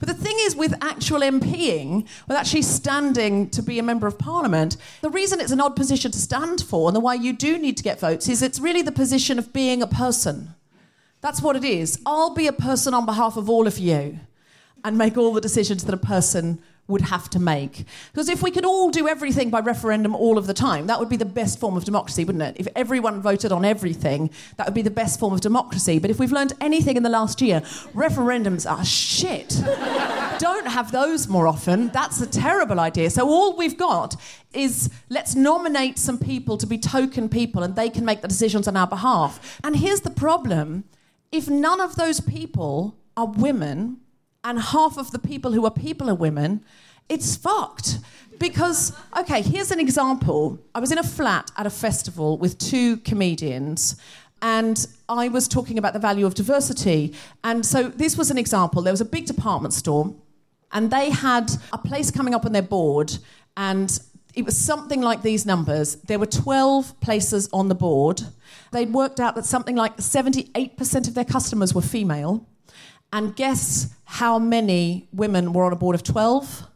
[0.00, 4.18] But the thing is, with actual MPing, with actually standing to be a member of
[4.18, 7.58] parliament, the reason it's an odd position to stand for and the why you do
[7.58, 10.54] need to get votes is it's really the position of being a person.
[11.20, 12.00] That's what it is.
[12.06, 14.20] I'll be a person on behalf of all of you
[14.82, 17.86] and make all the decisions that a person would have to make.
[18.12, 21.08] Because if we could all do everything by referendum all of the time, that would
[21.08, 22.56] be the best form of democracy, wouldn't it?
[22.58, 25.98] If everyone voted on everything, that would be the best form of democracy.
[25.98, 27.60] But if we've learned anything in the last year,
[27.94, 29.60] referendums are shit.
[30.38, 31.88] Don't have those more often.
[31.88, 33.10] That's a terrible idea.
[33.10, 34.16] So all we've got
[34.52, 38.66] is let's nominate some people to be token people and they can make the decisions
[38.66, 39.60] on our behalf.
[39.62, 40.84] And here's the problem
[41.32, 43.98] if none of those people are women,
[44.44, 46.64] and half of the people who are people are women,
[47.08, 47.98] it's fucked.
[48.38, 50.58] Because, okay, here's an example.
[50.74, 53.96] I was in a flat at a festival with two comedians,
[54.40, 57.14] and I was talking about the value of diversity.
[57.44, 58.80] And so this was an example.
[58.80, 60.14] There was a big department store,
[60.72, 63.18] and they had a place coming up on their board,
[63.58, 64.00] and
[64.34, 65.96] it was something like these numbers.
[65.96, 68.22] There were 12 places on the board.
[68.72, 72.46] They'd worked out that something like 78% of their customers were female.
[73.12, 76.66] And guess how many women were on a board of 12?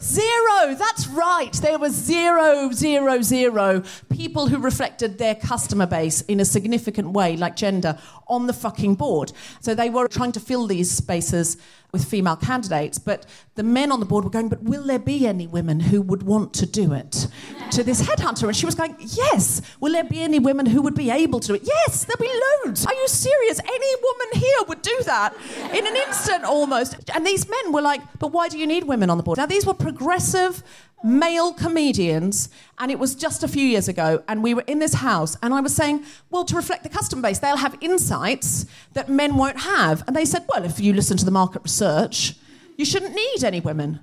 [0.00, 1.52] Zero, that's right.
[1.54, 7.36] There was zero, zero, zero people who reflected their customer base in a significant way,
[7.36, 9.32] like gender, on the fucking board.
[9.60, 11.56] So they were trying to fill these spaces
[11.92, 15.26] with female candidates, but the men on the board were going, But will there be
[15.26, 17.28] any women who would want to do it?
[17.70, 18.44] to this headhunter.
[18.46, 19.62] And she was going, Yes.
[19.80, 21.62] Will there be any women who would be able to do it?
[21.64, 22.86] Yes, there'll be loads.
[22.86, 23.60] Are you serious?
[23.60, 25.34] Any woman here would do that
[25.74, 26.96] in an instant almost.
[27.14, 29.38] And these men were like, But why do you need women on the board?
[29.38, 30.62] Now, these were progressive
[31.04, 34.94] male comedians, and it was just a few years ago, and we were in this
[34.94, 39.08] house, and I was saying, well, to reflect the customer base, they'll have insights that
[39.08, 40.02] men won't have.
[40.06, 42.34] And they said, well, if you listen to the market research,
[42.76, 44.00] you shouldn't need any women.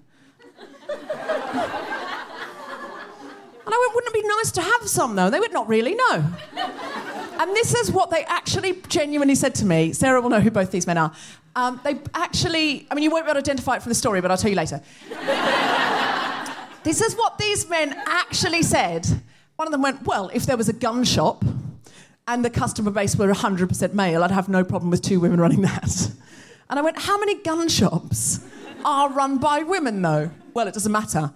[3.65, 5.29] And I went, wouldn't it be nice to have some though?
[5.29, 6.25] They went, not really, no.
[7.39, 9.93] and this is what they actually genuinely said to me.
[9.93, 11.13] Sara will know who both these men are.
[11.55, 14.19] Um, they actually, I mean, you won't be able to identify it from the story,
[14.19, 14.81] but I'll tell you later.
[16.83, 19.05] This is what these men actually said.
[19.55, 21.43] One of them went, well, if there was a gun shop
[22.27, 25.61] and the customer base were 100% male, I'd have no problem with two women running
[25.61, 26.11] that.
[26.69, 28.39] And I went, how many gun shops
[28.83, 30.31] are run by women though?
[30.53, 31.33] Well, it doesn't matter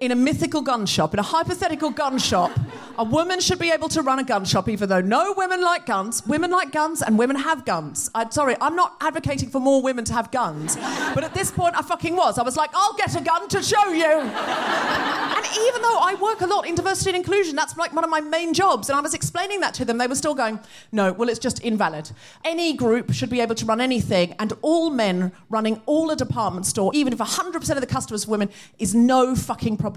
[0.00, 2.50] in a mythical gun shop, in a hypothetical gun shop,
[2.96, 5.84] a woman should be able to run a gun shop, even though no women like
[5.84, 6.26] guns.
[6.26, 8.10] Women like guns, and women have guns.
[8.14, 10.76] I'm sorry, I'm not advocating for more women to have guns,
[11.14, 12.38] but at this point, I fucking was.
[12.38, 14.06] I was like, I'll get a gun to show you.
[14.06, 18.10] and even though I work a lot in diversity and inclusion, that's like one of
[18.10, 20.60] my main jobs, and I was explaining that to them, they were still going,
[20.92, 22.10] no, well, it's just invalid.
[22.42, 26.64] Any group should be able to run anything, and all men running all a department
[26.64, 28.48] store, even if 100% of the customers are women,
[28.78, 29.89] is no fucking problem.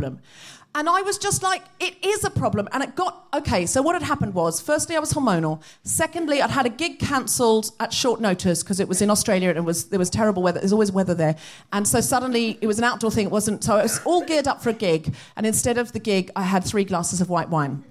[0.76, 2.68] And I was just like, it is a problem.
[2.72, 5.62] And it got, okay, so what had happened was, firstly, I was hormonal.
[5.84, 9.58] Secondly, I'd had a gig cancelled at short notice because it was in Australia and
[9.60, 10.60] it was, there was terrible weather.
[10.60, 11.36] There's always weather there.
[11.74, 13.28] And so suddenly it was an outdoor thing.
[13.28, 15.14] It wasn't, so I was all geared up for a gig.
[15.38, 17.84] And instead of the gig, I had three glasses of white wine.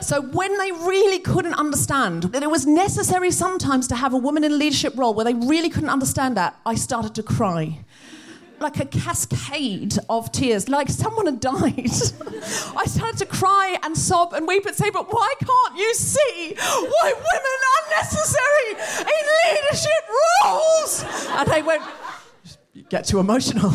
[0.00, 4.42] So when they really couldn't understand that it was necessary sometimes to have a woman
[4.42, 7.84] in a leadership role where they really couldn't understand that, I started to cry
[8.60, 11.90] like a cascade of tears, like someone had died.
[12.76, 16.54] I started to cry and sob and weep and say, But why can't you see
[16.58, 20.02] why women are necessary in leadership
[20.44, 21.04] roles?
[21.30, 21.82] And they went,
[22.74, 23.70] You get too emotional.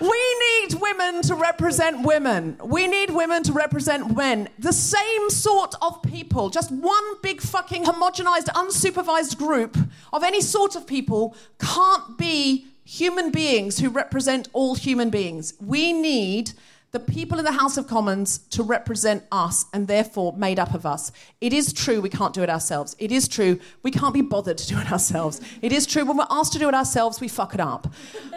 [0.00, 2.56] We need women to represent women.
[2.64, 4.48] We need women to represent men.
[4.58, 9.76] The same sort of people, just one big fucking homogenized, unsupervised group
[10.12, 15.54] of any sort of people can't be human beings who represent all human beings.
[15.60, 16.52] We need
[16.92, 20.84] the people in the House of Commons to represent us and therefore made up of
[20.84, 21.12] us.
[21.40, 22.96] It is true we can't do it ourselves.
[22.98, 25.40] It is true we can't be bothered to do it ourselves.
[25.62, 27.92] It is true when we're asked to do it ourselves, we fuck it up.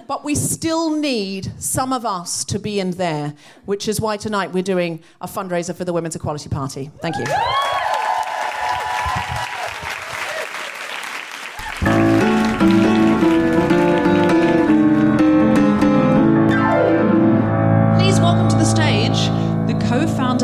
[0.08, 3.34] But we still need some of us to be in there,
[3.66, 6.92] which is why tonight we're doing a fundraiser for the Women's Equality Party.
[7.02, 7.26] Thank you.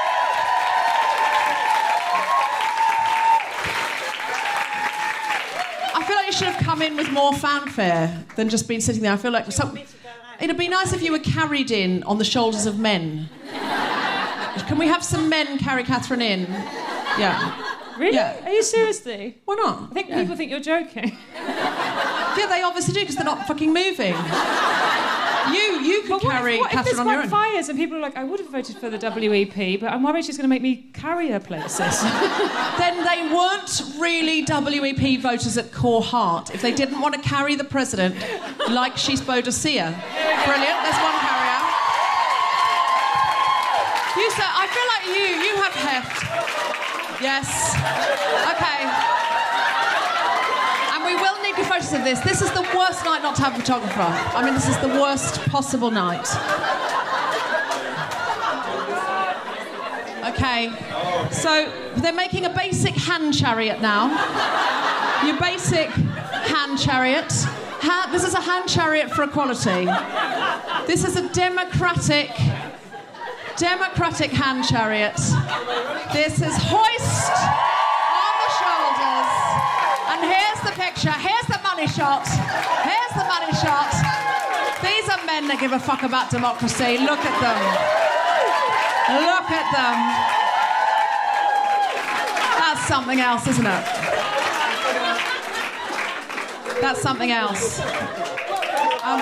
[5.95, 9.01] I feel like you should have come in with more fanfare than just been sitting
[9.01, 9.13] there.
[9.13, 9.77] I feel like some,
[10.39, 13.29] it'd be nice if you were carried in on the shoulders of men.
[14.67, 16.41] Can we have some men carry Catherine in?
[17.17, 17.65] Yeah.
[17.97, 18.15] Really?
[18.15, 18.45] Yeah.
[18.45, 19.37] Are you seriously?
[19.45, 19.89] Why not?
[19.91, 20.21] I think Yeah.
[20.21, 21.17] people think you're joking.
[21.35, 24.13] Yeah, they obviously do because they're not fucking moving.
[25.99, 27.29] You, you could But what carry if, what if this on your own.
[27.29, 30.25] backfires and people are like, I would have voted for the WEP, but I'm worried
[30.25, 32.01] she's going to make me carry her places.
[32.79, 37.55] Then they weren't really WEP voters at core heart if they didn't want to carry
[37.55, 38.15] the president
[38.69, 39.93] like she's Boadicea.
[40.45, 40.79] Brilliant.
[40.83, 41.59] There's one carrier.
[44.17, 47.21] You sir, I feel like you, you have heft.
[47.21, 47.75] Yes.
[48.55, 49.18] Okay.
[51.91, 52.19] Of this.
[52.19, 54.01] This is the worst night not to have a photographer.
[54.01, 56.27] I mean, this is the worst possible night.
[60.29, 60.69] Okay.
[61.31, 64.09] So they're making a basic hand chariot now.
[65.25, 67.31] Your basic hand chariot.
[67.81, 69.85] Ha- this is a hand chariot for equality.
[70.85, 72.29] This is a democratic,
[73.57, 75.17] democratic hand chariot.
[76.13, 77.33] This is hoist
[78.13, 79.31] on the shoulders.
[80.11, 81.11] And here's the picture.
[81.11, 82.27] Here's the money shot.
[82.27, 83.87] Here's the money shot.
[84.83, 86.97] These are men that give a fuck about democracy.
[86.97, 87.55] Look at them.
[89.23, 89.95] Look at them.
[92.59, 93.85] That's something else, isn't it?
[96.81, 97.79] That's something else.
[97.79, 99.21] Um,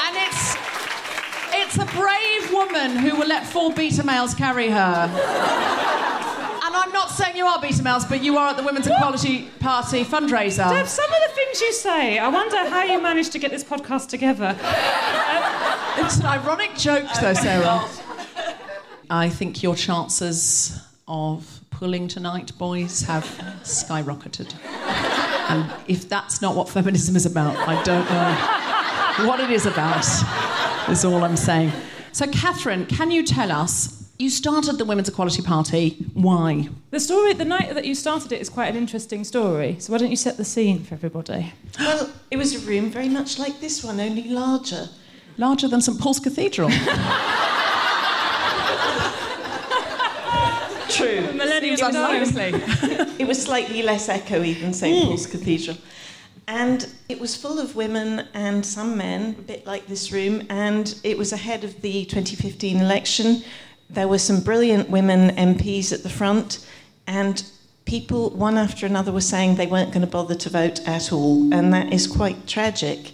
[0.00, 0.56] and it's
[1.60, 6.13] it's a brave woman who will let four beta males carry her.
[6.94, 10.70] Not saying you are beta males, but you are at the Women's Equality Party fundraiser.
[10.70, 13.64] Deb, some of the things you say, I wonder how you managed to get this
[13.64, 14.56] podcast together.
[15.96, 17.88] It's an ironic joke, though, Sara.
[19.08, 23.24] I think your chances of pulling tonight, boys, have
[23.62, 24.54] skyrocketed.
[25.48, 30.04] And if that's not what feminism is about, I don't know what it is about,
[30.88, 31.72] is all I'm saying.
[32.12, 34.03] So, Catherine, can you tell us?
[34.16, 36.06] You started the Women's Equality Party.
[36.14, 36.68] Why?
[36.92, 39.74] The story, the night that you started it, is quite an interesting story.
[39.80, 41.52] So why don't you set the scene for everybody?
[41.80, 44.88] Well, it was a room very much like this one, only larger.
[45.36, 46.68] Larger than St Paul's Cathedral.
[50.90, 51.26] True.
[51.32, 52.62] Millennials It was slightly-
[53.18, 55.08] it was slightly less echoey than St hmm.
[55.08, 55.76] Paul's Cathedral.
[56.46, 60.94] And it was full of women and some men, a bit like this room, and
[61.02, 63.42] it was ahead of the 2015 election.
[63.90, 66.66] There were some brilliant women MPs at the front,
[67.06, 67.42] and
[67.84, 71.52] people, one after another, were saying they weren't going to bother to vote at all,
[71.52, 73.12] and that is quite tragic.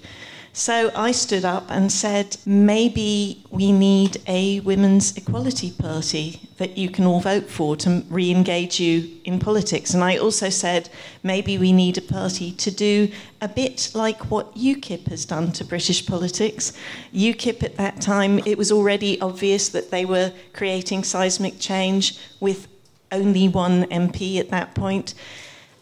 [0.53, 6.90] So I stood up and said, maybe we need a women's equality party that you
[6.90, 9.94] can all vote for to re engage you in politics.
[9.94, 10.90] And I also said,
[11.22, 15.64] maybe we need a party to do a bit like what UKIP has done to
[15.64, 16.72] British politics.
[17.14, 22.66] UKIP at that time, it was already obvious that they were creating seismic change with
[23.12, 25.14] only one MP at that point.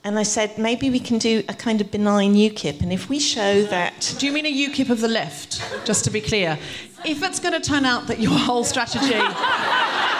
[0.08, 2.80] And I said, maybe we can do a kind of benign UKIP.
[2.80, 4.14] And if we show that.
[4.18, 6.58] Do you mean a UKIP of the left, just to be clear?
[7.04, 9.14] If it's going to turn out that your whole strategy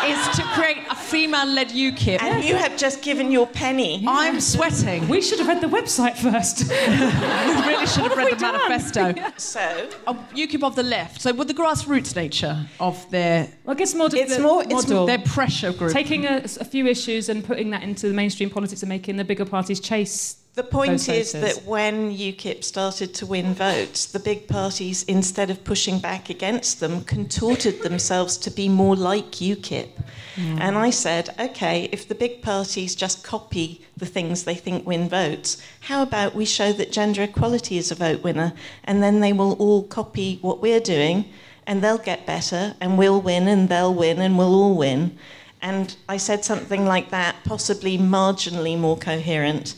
[0.06, 2.22] is to create a female led UKIP.
[2.22, 4.04] And you have just given your penny.
[4.06, 5.08] I'm sweating.
[5.08, 6.68] We should have read the website first.
[6.70, 9.14] we really should have read the manifesto.
[9.38, 9.88] So.
[10.06, 11.20] A UKIP of the left.
[11.20, 13.48] So, with the grassroots nature of their.
[13.64, 15.06] Well, I guess more It's the more- it's model.
[15.06, 15.92] Their pressure group.
[15.92, 19.24] Taking a, a few issues and putting that into the mainstream politics and making the
[19.24, 20.36] bigger parties chase.
[20.58, 25.62] The point is that when UKIP started to win votes, the big parties, instead of
[25.62, 29.90] pushing back against them, contorted themselves to be more like UKIP.
[30.36, 35.08] And I said, okay, if the big parties just copy the things they think win
[35.08, 38.52] votes, how about we show that gender equality is a vote winner,
[38.82, 41.26] and then they will all copy what we're doing,
[41.68, 45.16] and they'll get better, and we'll win, and they'll win, and we'll all win.
[45.60, 49.74] And I said something like that, possibly marginally more coherent.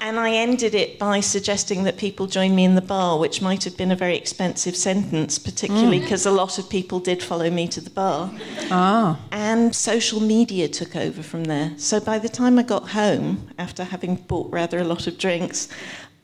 [0.00, 3.64] And I ended it by suggesting that people join me in the bar, which might
[3.64, 7.66] have been a very expensive sentence, particularly because a lot of people did follow me
[7.68, 8.32] to the bar.
[8.70, 9.18] Ah.
[9.32, 11.72] And social media took over from there.
[11.76, 15.68] So by the time I got home, after having bought rather a lot of drinks,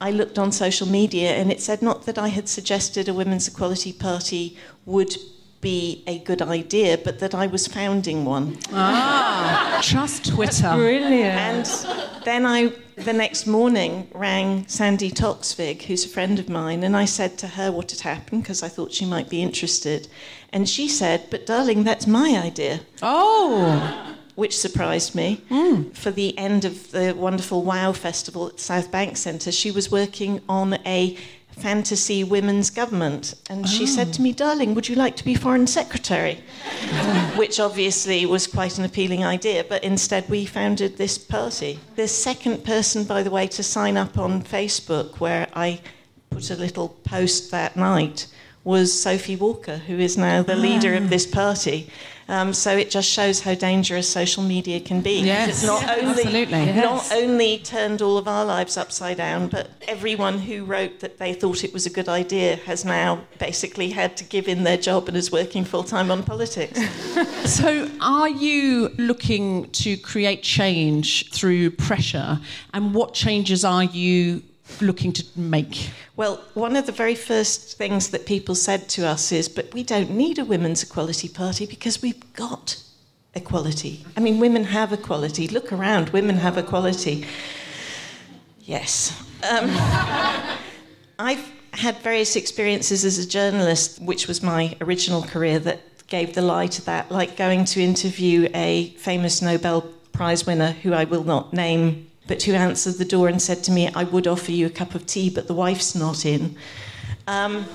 [0.00, 3.48] I looked on social media and it said not that I had suggested a women's
[3.48, 5.16] equality party would
[5.62, 8.58] be a good idea, but that I was founding one.
[8.72, 9.80] Ah.
[9.82, 10.74] Trust Twitter.
[10.74, 11.14] Brilliant.
[11.38, 11.66] And
[12.24, 17.06] then I, the next morning, rang Sandi Toksvig, who's a friend of mine, and I
[17.06, 20.08] said to her what had happened because I thought she might be interested.
[20.52, 24.16] And she said, But darling, that's my idea, Oh.
[24.34, 25.40] which surprised me.
[25.94, 30.40] For the end of the wonderful WOW festival at South Bank Centre, she was working
[30.48, 31.16] on a
[31.52, 33.34] fantasy women's government.
[33.48, 34.24] And she said to oh.
[34.24, 36.34] me, Darling, would you like to be Foreign Secretary?
[37.36, 41.78] Which obviously was quite an appealing idea, but instead we founded this party.
[41.96, 45.80] The second person, by the way, to sign up on Facebook, where I
[46.30, 48.26] put a little post that night,
[48.64, 51.34] was Sophie Walker, who is now the leader of this ah.
[51.34, 51.90] party.
[52.28, 55.20] Um, so it just shows how dangerous social media can be.
[55.20, 56.72] Yes, It's not only absolutely.
[56.72, 61.34] not only turned all of our lives upside down, but everyone who wrote that they
[61.34, 65.08] thought it was a good idea has now basically had to give in their job
[65.08, 66.80] and is working full time on politics.
[67.44, 72.38] So, are you looking to create change through pressure?
[72.72, 74.42] And what changes are you
[74.80, 75.90] looking to make?
[76.16, 79.82] Well, one of the very first things that people said to us is, but we
[79.82, 82.82] don't need a women's equality party because we've got
[83.34, 84.04] equality.
[84.16, 85.48] I mean, women have equality.
[85.48, 87.26] Look around, women have equality.
[88.60, 89.20] Yes.
[89.50, 89.70] Um,
[91.18, 96.42] I've had various experiences as a journalist, which was my original career, that gave the
[96.42, 101.24] lie to that, like going to interview a famous Nobel Prize winner who I will
[101.24, 104.66] not name, but who answered the door and said to me, I would offer you
[104.66, 106.56] a cup of tea, but the wife's not in.
[107.26, 107.66] Um,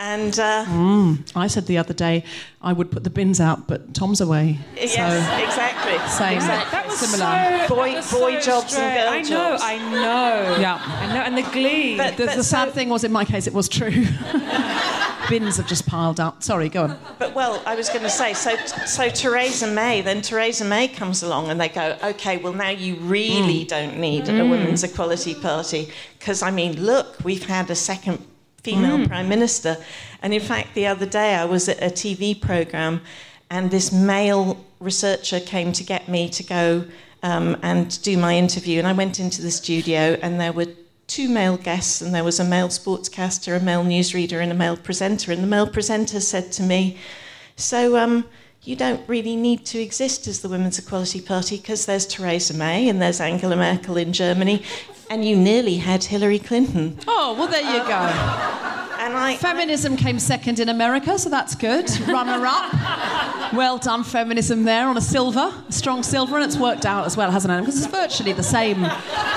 [0.00, 1.32] and uh, mm.
[1.36, 2.24] I said the other day
[2.60, 4.58] I would put the bins out, but Tom's away.
[4.76, 5.98] yes, So, exactly.
[6.08, 6.36] same.
[6.36, 6.70] Exactly.
[6.72, 7.68] That was Similar.
[7.68, 8.94] so- Boy- that was boy so jobs and straight.
[8.94, 9.62] girl I know, jobs.
[9.62, 10.56] I know.
[10.60, 10.82] Yeah.
[10.84, 11.96] I know, and the glee.
[11.96, 14.06] But- The, the so- sad thing was, in my case, it was true.
[15.28, 16.42] bins have just piled up.
[16.42, 16.98] Sorry, go on.
[17.18, 21.22] But well, I was going to say, so so Theresa May, then Theresa May comes
[21.22, 23.68] along and they go, okay, well now you really mm.
[23.68, 24.50] don't need a mm.
[24.50, 28.24] women's equality party because I mean, look, we've had a second
[28.62, 29.76] female prime minister,
[30.22, 33.00] and in fact, the other day I was at a TV program,
[33.50, 36.84] and this male researcher came to get me to go
[37.22, 40.66] um, and do my interview, and I went into the studio, and there were
[41.06, 44.76] two male guests, and there was a male sportscaster, a male newsreader, and a male
[44.76, 45.32] presenter.
[45.32, 46.98] And the male presenter said to me,
[47.56, 48.26] So, um,
[48.62, 52.88] you don't really need to exist as the Women's Equality Party because there's Theresa May
[52.88, 54.62] and there's Angela Merkel in Germany,
[55.10, 56.98] and you nearly had Hillary Clinton.
[57.06, 57.94] Oh, well, there you go.
[59.00, 59.36] And I.
[59.36, 61.88] Feminism came second in America, so that's good.
[62.08, 63.52] Runner up.
[63.54, 67.16] Well done, feminism there on a silver, a strong silver, and it's worked out as
[67.16, 67.60] well, hasn't it?
[67.60, 68.82] Because it's virtually the same,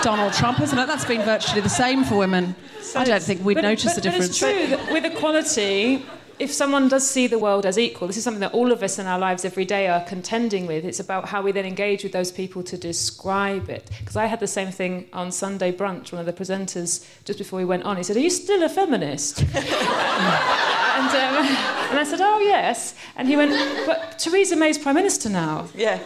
[0.02, 0.88] Donald Trump, isn't it?
[0.88, 2.56] That's been virtually the same for women.
[2.96, 4.30] I don't think we'd But- notice but- the but difference.
[4.30, 6.06] it's true that with equality,
[6.42, 8.98] if someone does see the world as equal, this is something that all of us
[8.98, 10.84] in our lives every day are contending with.
[10.84, 13.92] It's about how we then engage with those people to describe it.
[14.00, 16.12] Because I had the same thing on Sunday brunch.
[16.12, 18.70] One of the presenters, just before we went on, he said, Are you still a
[18.70, 19.42] feminist?
[19.44, 21.46] and, um,
[21.92, 22.96] and I said, Oh, yes.
[23.16, 23.52] And he went,
[23.86, 25.70] But Theresa May's Prime Minister now.
[25.76, 26.00] Yeah.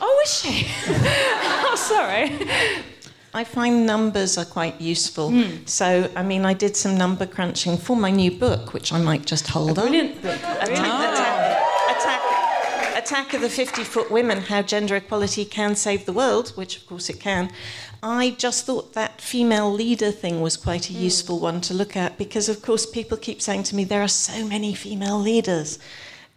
[0.00, 0.66] Oh, is she?
[0.88, 2.32] oh, sorry.
[3.34, 5.30] I find numbers are quite useful.
[5.30, 5.66] Hmm.
[5.66, 9.26] So, I mean, I did some number crunching for my new book, which I might
[9.26, 9.86] just hold up.
[9.86, 10.36] Brilliant book.
[10.36, 16.50] Attack, attack, attack of the 50 foot women How Gender Equality Can Save the World,
[16.50, 17.50] which of course it can.
[18.04, 22.16] I just thought that female leader thing was quite a useful one to look at
[22.16, 25.80] because, of course, people keep saying to me there are so many female leaders.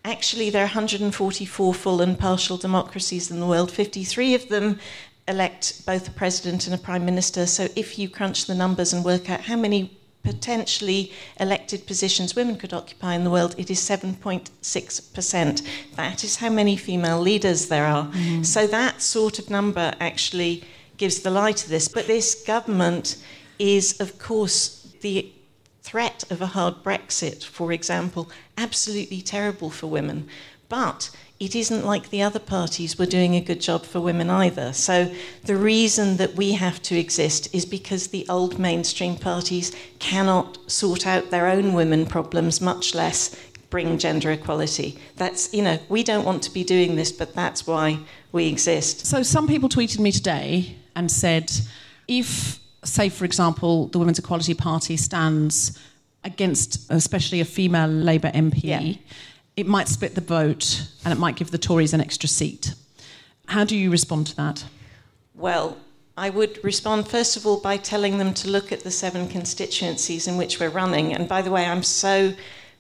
[0.03, 4.79] Actually, there are 144 full and partial democracies in the world, 53 of them
[5.27, 7.45] elect both a president and a prime minister.
[7.45, 12.57] So if you crunch the numbers and work out how many potentially elected positions women
[12.57, 15.67] could occupy in the world, it is 7.6%.
[15.95, 18.07] That is how many female leaders there are.
[18.07, 18.43] Mm-hmm.
[18.43, 20.63] So that sort of number actually
[20.97, 21.87] gives the lie to this.
[21.87, 23.23] But this government
[23.57, 25.31] is, of course, the
[25.81, 30.27] threat of a hard Brexit, for example, absolutely terrible for women.
[30.67, 31.09] But
[31.39, 34.73] it isn't like the other parties were doing a good job for women either.
[34.73, 35.13] So
[35.43, 41.05] the reason that we have to exist is because the old mainstream parties cannot sort
[41.05, 43.35] out their own women problems, much less
[43.69, 44.97] bring gender equality.
[45.17, 47.99] That's, you know, we don't want to be doing this, but that's why
[48.31, 49.05] we exist.
[49.05, 51.51] So some people tweeted me today and said,
[52.07, 55.77] if, say, for example, the Women's Equality Party stands
[56.23, 58.93] against, especially a female Labour MP, Yeah.
[59.57, 62.75] It might split the vote and it might give the Tories an extra seat.
[63.47, 64.63] How do you respond to that?
[65.33, 65.77] Well,
[66.15, 70.27] I would respond first of all by telling them to look at the seven constituencies
[70.27, 71.13] in which we're running.
[71.13, 72.33] And by the way, I'm so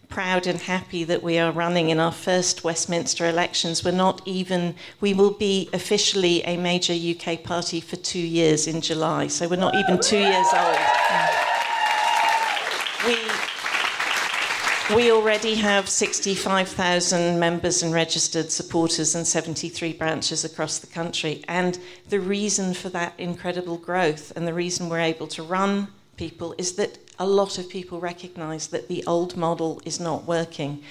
[0.09, 3.83] proud and happy that we are running in our first Westminster elections.
[3.83, 8.81] We're not even, we will be officially a major UK party for two years in
[8.81, 9.27] July.
[9.27, 10.77] So we're not even two years old.
[13.05, 13.46] We,
[14.95, 21.43] we already have 65,000 members and registered supporters and 73 branches across the country.
[21.49, 21.77] And
[22.07, 26.73] the reason for that incredible growth and the reason we're able to run people is
[26.73, 30.81] that a lot of people recognise that the old model is not working.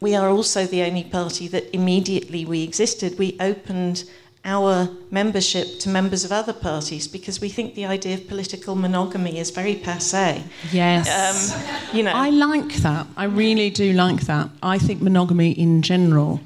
[0.00, 4.04] We are also the only party that immediately we existed, we opened
[4.44, 9.38] our membership to members of other parties because we think the idea of political monogamy
[9.38, 10.42] is very passe.
[10.72, 11.06] Yes.
[11.10, 13.06] Um, you know, I like that.
[13.16, 14.48] I really do like that.
[14.62, 16.40] I think monogamy in general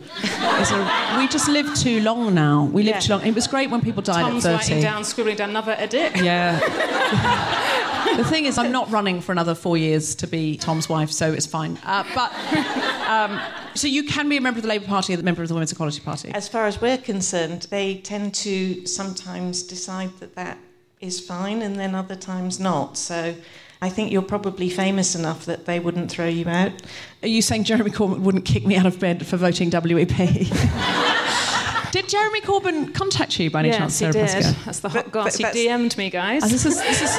[0.70, 1.18] a.
[1.18, 2.64] We just live too long now.
[2.64, 3.00] We live Yeah.
[3.00, 3.26] too long.
[3.26, 4.58] It was great when people died Tom's at 30.
[4.58, 6.16] Tom's writing down, scribbling down another edit.
[6.16, 6.60] Yeah.
[8.16, 11.32] the thing is, I'm not running for another four years to be Tom's wife, so
[11.32, 11.78] it's fine.
[11.84, 12.32] Uh, but
[13.08, 13.40] um,
[13.74, 15.54] so you can be a member of the Labour Party and a member of the
[15.54, 16.30] Women's Equality Party.
[16.30, 20.58] as far as we're concerned, they tend to sometimes decide that that
[21.00, 22.96] is fine and then other times not.
[22.96, 23.34] So
[23.82, 26.72] I think you're probably famous enough that they wouldn't throw you out.
[27.22, 30.08] Are you saying Jeremy Corbyn wouldn't kick me out of bed for voting WEP?
[31.92, 34.30] did Jeremy Corbyn contact you by any chance, Yes, he did.
[34.30, 34.64] Prescott?
[34.64, 35.36] That's the hot but goss.
[35.36, 36.42] He DM'd me, guys.
[36.44, 37.10] Oh, this is this is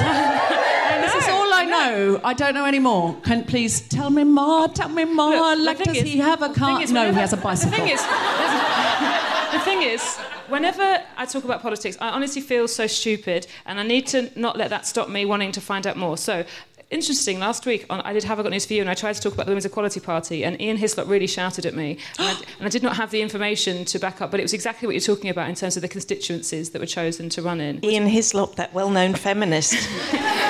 [1.66, 2.20] this is all I know.
[2.24, 3.16] I don't know anymore.
[3.22, 4.68] Can please tell me more?
[4.68, 5.30] Tell me more.
[5.56, 6.82] Look, like, does is- he have a car?
[6.82, 7.70] is, No, he has a bicycle.
[7.70, 8.02] The thing is,
[9.52, 10.16] the thing is,
[10.48, 14.56] whenever I talk about politics, I honestly feel so stupid, and I need to not
[14.56, 16.16] let that stop me wanting to find out more.
[16.16, 16.44] So.
[16.88, 17.40] Interesting.
[17.40, 19.20] Last week, on, I did have I got news for you, and I tried to
[19.20, 22.30] talk about the Women's Equality Party, and Ian Hislop really shouted at me, and I,
[22.58, 24.30] and I did not have the information to back up.
[24.30, 26.86] But it was exactly what you're talking about in terms of the constituencies that were
[26.86, 27.84] chosen to run in.
[27.84, 29.74] Ian Hislop, that well known feminist.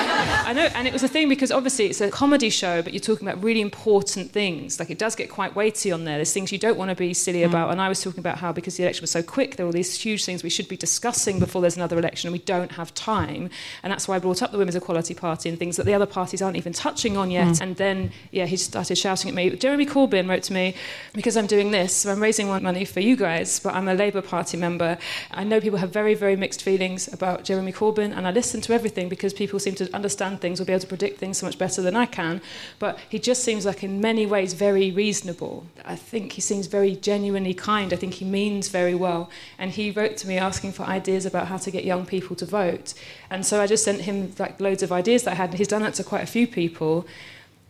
[0.47, 2.99] I know, and it was a thing because obviously it's a comedy show, but you're
[2.99, 4.79] talking about really important things.
[4.79, 6.17] Like it does get quite weighty on there.
[6.17, 7.49] There's things you don't want to be silly hmm.
[7.49, 7.71] about.
[7.71, 9.73] And I was talking about how because the election was so quick, there were all
[9.73, 12.93] these huge things we should be discussing before there's another election, and we don't have
[12.93, 13.49] time.
[13.81, 16.05] And that's why I brought up the Women's Equality Party and things that the other
[16.27, 17.47] parties aren't even touching on yet.
[17.47, 17.61] Mm.
[17.61, 19.55] And then, yeah, he started shouting at me.
[19.55, 20.75] Jeremy Corbyn wrote to me
[21.13, 24.21] because I'm doing this, so I'm raising money for you guys, but I'm a Labour
[24.21, 24.97] Party member.
[25.31, 28.73] I know people have very, very mixed feelings about Jeremy Corbyn, and I listen to
[28.73, 31.57] everything because people seem to understand things or be able to predict things so much
[31.57, 32.41] better than I can.
[32.77, 35.65] But he just seems like, in many ways, very reasonable.
[35.85, 37.93] I think he seems very genuinely kind.
[37.93, 39.29] I think he means very well.
[39.57, 42.45] And he wrote to me asking for ideas about how to get young people to
[42.45, 42.93] vote.
[43.29, 45.53] And so I just sent him like loads of ideas that I had.
[45.53, 47.07] He's done that to quite a few people.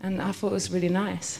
[0.01, 1.39] And I thought it was really nice.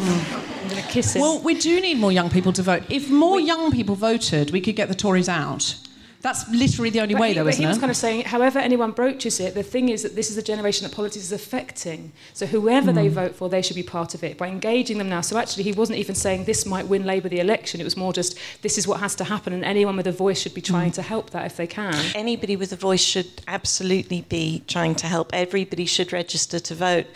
[0.00, 1.22] I'm going to kiss him.
[1.22, 2.84] Well, we do need more young people to vote.
[2.88, 5.76] If more young people voted, we could get the Tories out.
[6.22, 8.22] That's literally the only But way, he, though, but isn't he was kind of saying,
[8.26, 11.32] however anyone broaches it, the thing is that this is a generation that politics is
[11.32, 12.12] affecting.
[12.32, 13.14] So whoever they Hmm.
[13.14, 15.20] vote for, they should be part of it by engaging them now.
[15.20, 17.80] So actually, he wasn't even saying this might win Labour the election.
[17.80, 20.40] It was more just this is what has to happen, and anyone with a voice
[20.40, 20.94] should be trying Hmm.
[21.00, 21.94] to help that if they can.
[22.14, 25.30] Anybody with a voice should absolutely be trying to help.
[25.32, 27.06] Everybody should register to vote.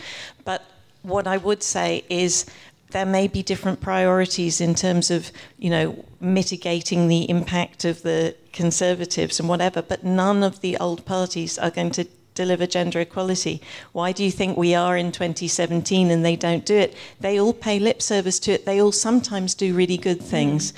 [0.45, 0.63] But
[1.03, 2.45] what I would say is
[2.91, 8.35] there may be different priorities in terms of, you know, mitigating the impact of the
[8.53, 13.61] Conservatives and whatever, but none of the old parties are going to deliver gender equality.
[13.93, 16.97] Why do you think we are in 2017 and they don't do it?
[17.21, 18.67] They all pay lip service to it.
[18.67, 20.73] They all sometimes do really good things.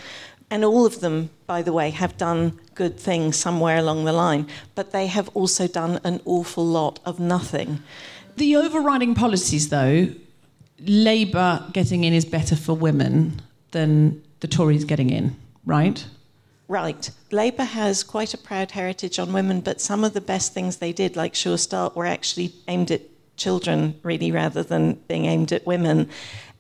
[0.51, 4.47] And all of them, by the way, have done good things somewhere along the line,
[4.75, 7.83] but they have also done an awful lot of nothing.
[8.37, 10.09] The overriding policies, though,
[10.81, 13.41] Labour getting in is better for women
[13.73, 16.07] than the Tories getting in, right?
[16.69, 17.11] Right.
[17.33, 20.93] Labour has quite a proud heritage on women, but some of the best things they
[20.93, 23.03] did, like Sure Start, were actually aimed at
[23.37, 26.11] children, really, rather than being aimed at women.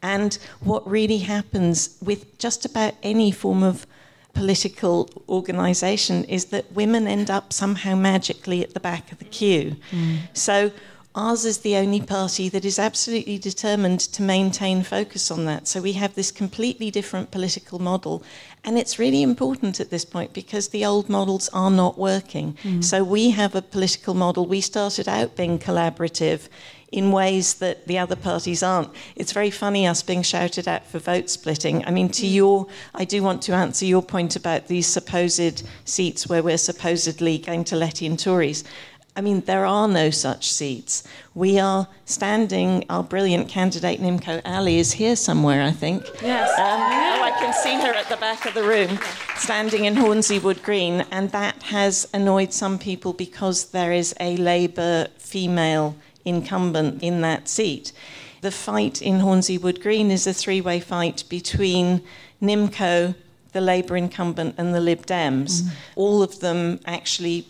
[0.03, 3.87] And what really happens with just about any form of
[4.33, 9.77] political organisation is that women end up somehow magically at the back of the queue.
[9.91, 10.19] Mm.
[10.33, 10.71] So
[11.15, 15.67] ours is the only party that is absolutely determined to maintain focus on that.
[15.67, 18.23] So we have this completely different political model.
[18.65, 22.57] And it's really important at this point because the old models are not working.
[22.63, 22.85] Mm.
[22.85, 24.47] So we have a political model.
[24.47, 26.49] We started out being collaborative
[26.91, 28.91] in ways that the other parties aren't.
[29.15, 31.85] It's very funny us being shouted at for vote splitting.
[31.85, 32.33] I mean, to mm.
[32.33, 37.39] your, I do want to answer your point about these supposed seats where we're supposedly
[37.39, 38.65] going to let in Tories.
[39.17, 41.03] I mean, there are no such seats.
[41.35, 46.05] We are standing, our brilliant candidate, Nimco Ali, is here somewhere, I think.
[46.23, 46.49] Yes.
[46.57, 48.99] Um, oh, I can see her at the back of the room,
[49.35, 54.37] standing in Hornsey Wood Green, and that has annoyed some people because there is a
[54.37, 57.93] Labour female incumbent in that seat.
[58.41, 62.03] The fight in Hornsey Wood Green is a three way fight between
[62.41, 63.17] Nimco,
[63.53, 67.47] the Labour incumbent, and the Lib Dems, all of them actually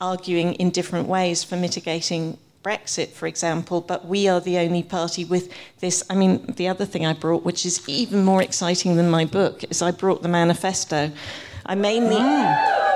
[0.00, 5.24] arguing in different ways for mitigating Brexit, for example, but we are the only party
[5.24, 6.02] with this.
[6.10, 9.62] I mean, the other thing I brought, which is even more exciting than my book,
[9.70, 11.12] is I brought the manifesto.
[11.64, 12.16] I mainly.
[12.16, 12.86] Mm.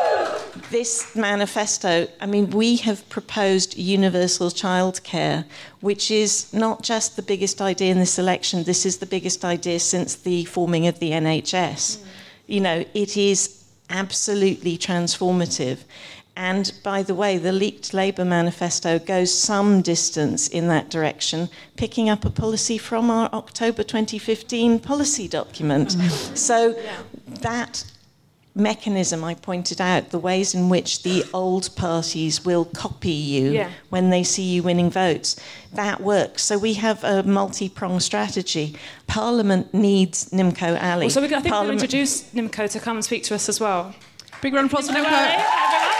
[0.70, 5.44] This manifesto, I mean, we have proposed universal childcare,
[5.80, 9.78] which is not just the biggest idea in this election, this is the biggest idea
[9.78, 11.96] since the forming of the NHS.
[11.96, 12.06] Mm.
[12.46, 15.78] You know, it is absolutely transformative.
[16.40, 22.08] And by the way, the leaked Labour manifesto goes some distance in that direction, picking
[22.08, 25.96] up a policy from our October 2015 policy document.
[26.34, 26.74] So
[27.42, 27.84] that
[28.54, 33.70] mechanism I pointed out, the ways in which the old parties will copy you Yeah.
[33.90, 35.36] when they see you winning votes,
[35.74, 36.42] that works.
[36.42, 38.76] So we have a multi pronged strategy.
[39.06, 41.10] Parliament needs Nimco Ali.
[41.10, 43.60] so we're, I think Parliament- to introduce Nimco to come and speak to us as
[43.60, 43.94] well.
[44.40, 45.99] Big round of applause for Nimco.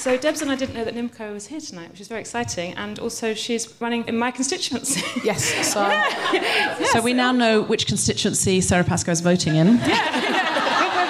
[0.00, 2.72] So Debs and I didn't know that Nimco was here tonight, which is very exciting,
[2.72, 5.02] and also she's running in my constituency.
[5.22, 5.82] Yes, so,
[6.86, 9.76] so we now know which constituency Sara Pascoe is voting in.
[9.76, 10.00] Yeah,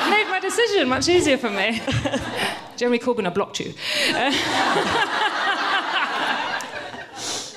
[0.03, 1.81] I've made my decision much easier for me.
[2.77, 3.73] Jeremy Corbyn, I blocked you.
[4.09, 4.33] Uh,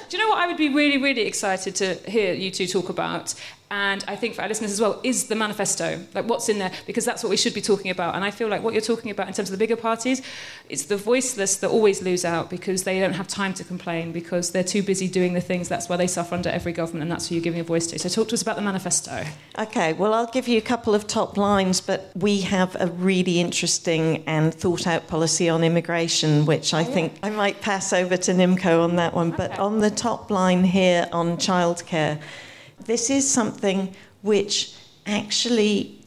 [0.08, 2.90] do you know what I would be really, really excited to hear you two talk
[2.90, 3.34] about?
[3.72, 6.00] And I think for our listeners as well, is the manifesto.
[6.14, 6.72] Like what's in there?
[6.86, 8.16] Because that's what we should be talking about.
[8.16, 10.22] And I feel like what you're talking about in terms of the bigger parties,
[10.70, 14.52] it's the voiceless that always lose out because they don't have time to complain because
[14.52, 15.70] they're too busy doing the things.
[15.70, 18.00] That's why they suffer under every government, and that's who you're giving a voice to.
[18.00, 19.26] So talk to us about the manifesto.
[19.58, 23.40] Okay, well, I'll give you a couple of top lines, but we have a really
[23.40, 28.32] interesting and thought out policy on immigration, which I think I might pass over to
[28.34, 29.32] Nimco on that one.
[29.32, 32.22] But on the top line here on childcare,
[32.80, 36.00] this is something which actually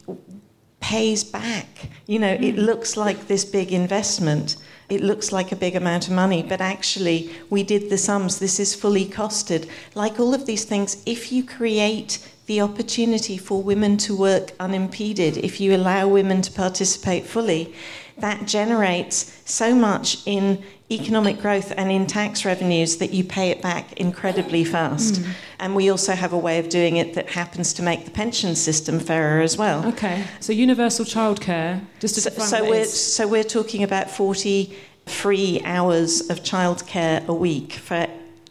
[0.79, 1.89] pays back.
[2.05, 2.61] You know, it hmm.
[2.61, 4.57] looks like this big investment.
[4.89, 8.39] It looks like a big amount of money, but actually, we did the sums.
[8.39, 9.69] This is fully costed.
[9.95, 15.35] Like all of these things, if you create the opportunity for women to work unimpeded,
[15.37, 17.73] if you allow women to participate fully,
[18.19, 23.61] that generates so much in economic growth and in tax revenues that you pay it
[23.61, 25.15] back incredibly fast.
[25.15, 25.29] Mm.
[25.59, 28.55] And we also have a way of doing it that happens to make the pension
[28.55, 29.85] system fairer as well.
[29.87, 35.61] Okay, so universal childcare, just to So, so we're so we're talking about forty free
[35.63, 38.07] hours of childcare a week for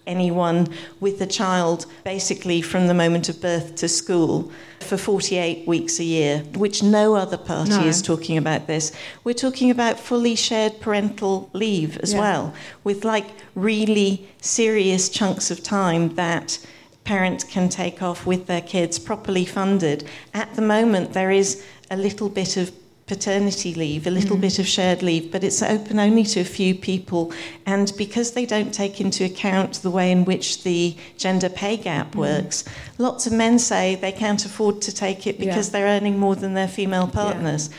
[0.06, 0.68] anyone
[1.00, 4.50] with a child, basically from the moment of birth to school,
[4.80, 7.84] for 48 weeks a year, which no other party No.
[7.84, 8.92] is talking about this.
[9.24, 12.20] We're talking about fully shared parental leave as Yeah.
[12.20, 12.54] well,
[12.84, 16.58] with like really serious chunks of time that
[17.04, 20.04] parents can take off with their kids properly funded.
[20.34, 22.72] At the moment, there is a little bit of
[23.06, 24.40] paternity leave, a little mm.
[24.40, 27.32] bit of shared leave, but it's open only to a few people.
[27.64, 32.12] And because they don't take into account the way in which the gender pay gap
[32.12, 32.16] mm.
[32.16, 32.64] works,
[32.98, 35.72] lots of men say they can't afford to take it because Yeah.
[35.72, 37.70] they're earning more than their female partners.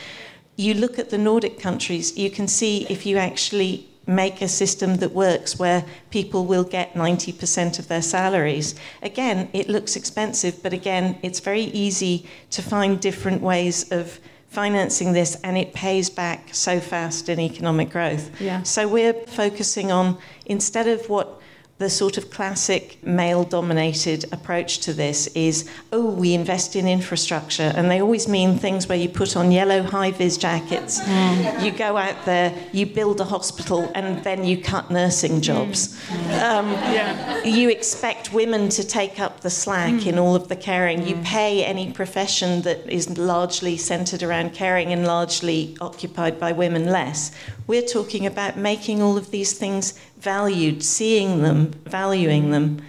[0.56, 4.96] You look at the Nordic countries, you can see if you actually make a system
[4.96, 8.74] that works where people will get 90% of their salaries.
[9.02, 14.18] Again, it looks expensive, but again, it's very easy to find different ways of
[14.58, 18.28] financing this and it pays back so fast in economic growth.
[18.40, 18.64] Yeah.
[18.64, 21.37] So we're focusing on instead of what
[21.78, 27.72] the sort of classic male dominated approach to this is oh, we invest in infrastructure.
[27.76, 31.64] And they always mean things where you put on yellow high vis jackets, mm.
[31.64, 35.42] you go out there, you build a hospital, and then you cut nursing mm.
[35.42, 35.96] jobs.
[36.08, 36.42] Mm.
[36.42, 41.06] Um, You expect women to take up the slack in all of the caring.
[41.06, 46.86] You pay any profession that is largely centered around caring and largely occupied by women
[46.86, 47.30] less.
[47.68, 52.80] We're talking about making all of these things valued, seeing them, valuing them.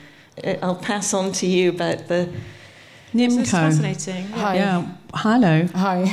[0.42, 2.32] Uh, I'll pass on to you about the.
[3.14, 3.52] This is Nimco.
[3.52, 4.28] fascinating.
[4.30, 4.56] Hi.
[4.56, 4.88] Yeah.
[5.14, 5.68] Hello.
[5.76, 6.06] Hi.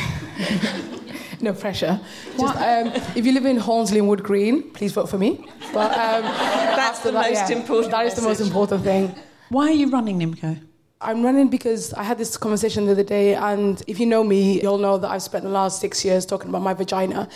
[1.41, 2.01] no pressure.
[2.37, 5.47] Just, um, if you live in Hornsey and Wood Green, please vote for me.
[5.73, 6.23] But um,
[6.77, 9.14] That's the most important That is the most important thing.
[9.49, 10.61] Why are you running Nimco?
[10.99, 14.62] I'm running because I had this conversation the other day, and if you know me,
[14.62, 17.28] you'll know that I've spent the last six years talking about my vagina.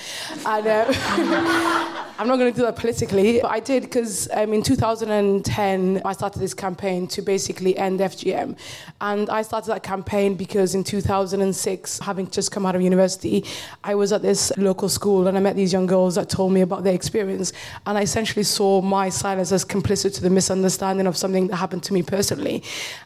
[0.47, 0.87] And uh,
[2.21, 6.13] I'm not going to do that politically, but I did because um, in 2010 I
[6.13, 8.59] started this campaign to basically end FGM,
[9.01, 13.43] and I started that campaign because in 2006, having just come out of university,
[13.85, 16.61] I was at this local school and I met these young girls that told me
[16.61, 17.55] about their experience,
[17.87, 21.85] and I essentially saw my silence as complicit to the misunderstanding of something that happened
[21.85, 22.63] to me personally.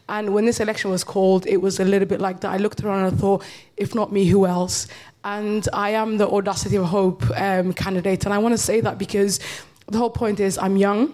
[0.09, 2.51] And when this election was called, it was a little bit like that.
[2.51, 3.45] I looked around and I thought,
[3.77, 4.87] if not me, who else?
[5.23, 8.25] And I am the Audacity of Hope um, candidate.
[8.25, 9.39] And I want to say that because
[9.87, 11.13] the whole point is I'm young.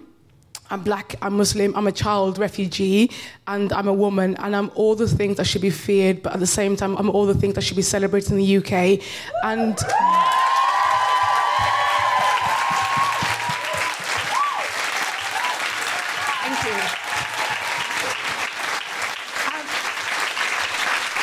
[0.70, 3.12] I'm black, I'm Muslim, I'm a child refugee,
[3.46, 6.40] and I'm a woman, and I'm all the things that should be feared, but at
[6.40, 9.02] the same time, I'm all the things that should be celebrated in the UK.
[9.44, 9.78] And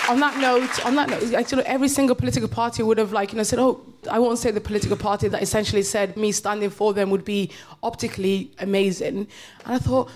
[0.09, 3.42] on that note, on that note, every single political party would have like you know
[3.42, 3.80] said, "Oh,
[4.11, 7.50] I won't say the political party that essentially said me standing for them would be
[7.82, 9.26] optically amazing,"
[9.64, 10.11] and I thought.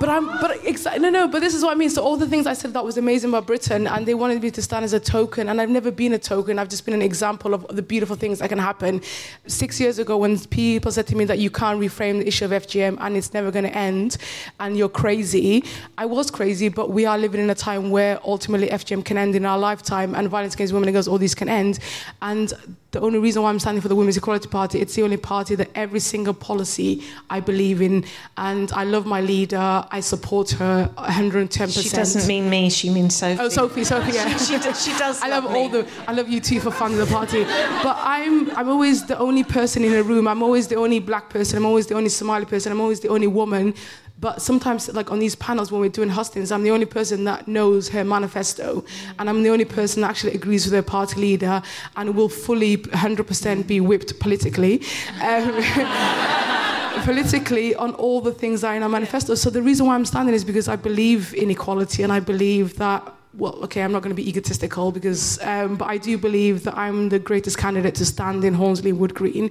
[0.00, 0.64] But I'm, but
[0.98, 1.28] no, no.
[1.28, 1.90] But this is what I mean.
[1.90, 4.50] So all the things I said that was amazing about Britain, and they wanted me
[4.50, 6.58] to stand as a token, and I've never been a token.
[6.58, 9.02] I've just been an example of the beautiful things that can happen.
[9.46, 12.50] Six years ago, when people said to me that you can't reframe the issue of
[12.50, 14.16] FGM and it's never going to end,
[14.58, 15.64] and you're crazy,
[15.98, 16.68] I was crazy.
[16.68, 20.14] But we are living in a time where ultimately FGM can end in our lifetime,
[20.14, 21.78] and violence against women and girls, all these can end.
[22.22, 22.52] And
[22.94, 25.56] the only reason why I'm standing for the Women's Equality Party, it's the only party
[25.56, 28.04] that every single policy I believe in,
[28.36, 29.84] and I love my leader.
[29.90, 31.82] I support her 110%.
[31.82, 33.40] She doesn't mean me, she means Sophie.
[33.42, 34.36] Oh, Sophie, Sophie, yeah.
[34.44, 35.20] She, does, she does.
[35.22, 35.58] I love me.
[35.58, 35.88] all the.
[36.06, 37.44] I love you too for funding the party,
[37.82, 40.28] but I'm I'm always the only person in a room.
[40.28, 41.56] I'm always the only black person.
[41.58, 42.70] I'm always the only Somali person.
[42.70, 43.74] I'm always the only woman.
[44.20, 47.48] But sometimes, like on these panels when we're doing hustings, I'm the only person that
[47.48, 48.84] knows her manifesto,
[49.18, 51.62] and I'm the only person that actually agrees with her party leader
[51.96, 54.82] and will fully 100% be whipped politically.
[55.20, 55.62] Um,
[57.04, 59.34] politically on all the things that are in our manifesto.
[59.34, 62.76] So the reason why I'm standing is because I believe in equality and I believe
[62.76, 63.12] that.
[63.36, 66.78] Well, okay, I'm not going to be egotistical because, um, but I do believe that
[66.78, 69.50] I'm the greatest candidate to stand in Hornsey Wood Green,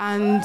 [0.00, 0.42] and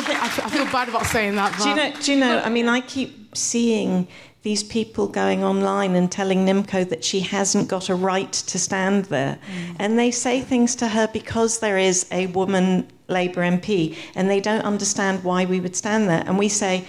[0.00, 1.58] feel I feel, I feel bad about saying that.
[1.60, 1.92] Do you know?
[2.00, 2.38] Do you know?
[2.40, 4.08] I mean, I keep seeing
[4.42, 9.06] these people going online and telling Nimco that she hasn't got a right to stand
[9.06, 9.76] there, mm.
[9.78, 14.40] and they say things to her because there is a woman Labour MP, and they
[14.40, 16.84] don't understand why we would stand there, and we say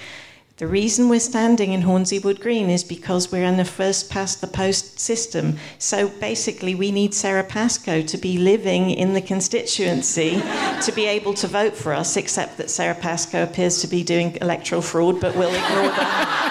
[0.58, 4.40] the reason we're standing in Hornsey Wood Green is because we're in a first past
[4.40, 5.58] the post system.
[5.80, 10.42] So basically, we need Sara Pascoe to be living in the constituency
[10.84, 14.38] to be able to vote for us, except that Sara Pascoe appears to be doing
[14.42, 16.50] electoral fraud, but we'll ignore that.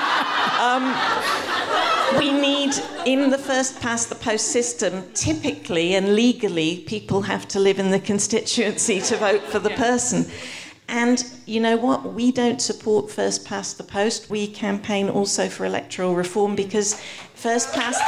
[0.59, 2.75] Um, we need,
[3.07, 7.93] in the first past the post system, typically and legally, people have to live in
[7.93, 10.27] the constituency to vote for the person.
[10.93, 12.13] And you know what?
[12.13, 14.29] We don't support first past the post.
[14.29, 17.01] We campaign also for electoral reform because
[17.33, 17.99] first past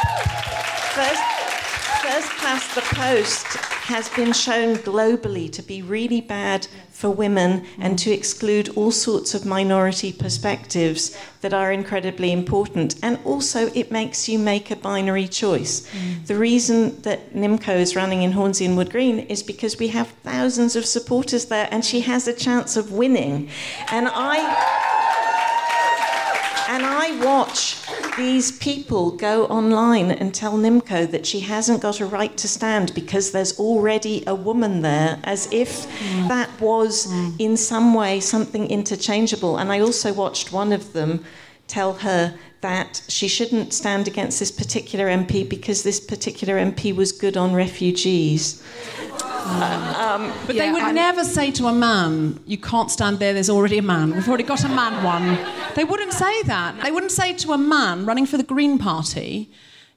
[0.94, 1.33] first
[2.14, 3.46] first past the post
[3.90, 9.34] has been shown globally to be really bad for women and to exclude all sorts
[9.34, 12.94] of minority perspectives that are incredibly important.
[13.02, 15.90] And also, it makes you make a binary choice.
[15.90, 16.26] Mm.
[16.26, 20.06] The reason that Nimco is running in Hornsey and Wood Green is because we have
[20.22, 23.50] thousands of supporters there and she has a chance of winning.
[23.90, 24.38] And I.
[26.68, 27.83] And I watch
[28.16, 32.94] these people go online and tell Nimco that she hasn't got a right to stand
[32.94, 36.28] because there's already a woman there, as if mm.
[36.28, 37.34] that was mm.
[37.38, 39.56] in some way something interchangeable.
[39.56, 41.24] And I also watched one of them
[41.74, 47.10] tell her that she shouldn't stand against this particular MP because this particular MP was
[47.10, 48.62] good on refugees.
[49.44, 50.92] Um, but yeah, they would I...
[50.92, 53.32] never say to a man, "You can't stand there.
[53.34, 54.14] There's already a man.
[54.14, 55.26] We've already got a man one."
[55.74, 56.80] They wouldn't say that.
[56.82, 59.50] They wouldn't say to a man running for the Green Party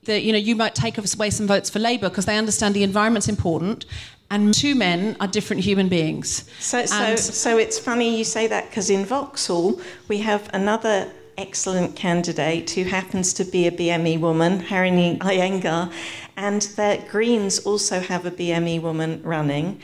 [0.03, 2.83] that you know you might take away some votes for Labour because they understand the
[2.83, 3.85] environment's important
[4.29, 6.27] and two men are different human beings.
[6.59, 10.97] So, so, so it's funny you say that because in Vauxhall we have another
[11.37, 15.91] excellent candidate who happens to be a BME woman, Harini Iyengar,
[16.35, 19.79] and the Greens also have a BME woman running.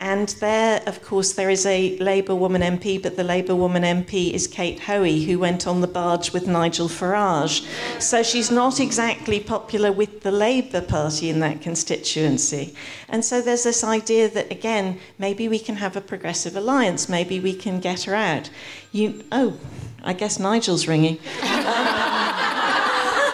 [0.00, 4.32] And there, of course, there is a Labour woman MP, but the Labour woman MP
[4.32, 7.66] is Kate Hoey, who went on the barge with Nigel Farage.
[8.00, 12.76] So she's not exactly popular with the Labour Party in that constituency.
[13.08, 17.40] And so there's this idea that, again, maybe we can have a progressive alliance, maybe
[17.40, 18.50] we can get her out.
[18.92, 19.58] You, oh,
[20.04, 21.18] I guess Nigel's ringing.
[21.42, 21.48] Um,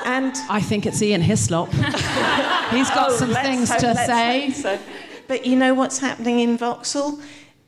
[0.06, 1.70] and I think it's Ian Hislop.
[2.70, 4.50] He's got oh, some things to say.
[4.50, 4.78] So.
[5.26, 7.20] But you know what's happening in Vauxhall?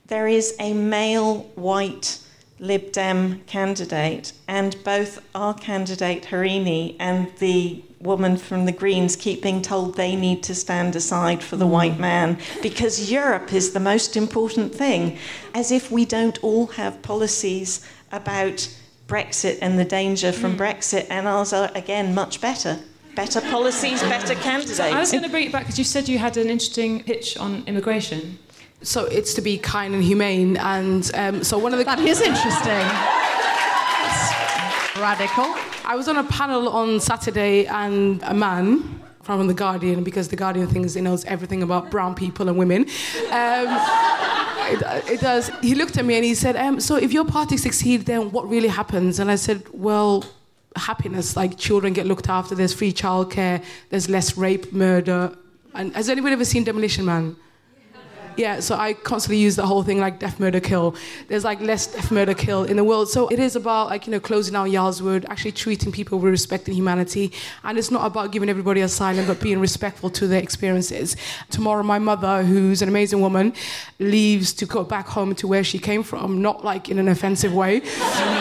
[0.06, 2.20] There is a male white
[2.58, 9.42] Lib Dem candidate, and both our candidate Harini and the woman from the Greens keep
[9.42, 13.80] being told they need to stand aside for the white man because Europe is the
[13.80, 15.18] most important thing,
[15.54, 18.74] as if we don't all have policies about
[19.06, 20.58] Brexit and the danger from mm.
[20.58, 22.78] Brexit, and ours are again much better.
[23.16, 24.78] Better policies, better candidates.
[24.78, 27.38] I was going to bring it back because you said you had an interesting pitch
[27.38, 28.38] on immigration.
[28.82, 32.20] So it's to be kind and humane, and um, so one of the that is
[32.20, 32.86] interesting.
[35.00, 35.46] radical.
[35.86, 40.36] I was on a panel on Saturday, and a man from the Guardian, because the
[40.36, 42.82] Guardian thinks he knows everything about brown people and women.
[43.30, 43.66] Um,
[44.68, 45.50] it, it, does.
[45.62, 48.46] He looked at me and he said, um, "So if your party succeeds, then what
[48.46, 50.24] really happens?" And I said, "Well."
[50.76, 55.36] Happiness, like children get looked after, there's free childcare, there's less rape, murder.
[55.74, 57.36] And has anybody ever seen Demolition Man?
[58.36, 60.94] Yeah, so I constantly use the whole thing like death, murder, kill.
[61.28, 63.08] There's like less death, murder, kill in the world.
[63.08, 66.30] So it is about like, you know, closing down Yarl's Wood, actually treating people with
[66.30, 67.32] respect and humanity.
[67.64, 71.16] And it's not about giving everybody asylum, but being respectful to their experiences.
[71.50, 73.54] Tomorrow, my mother, who's an amazing woman,
[73.98, 77.54] leaves to go back home to where she came from, not like in an offensive
[77.54, 77.80] way,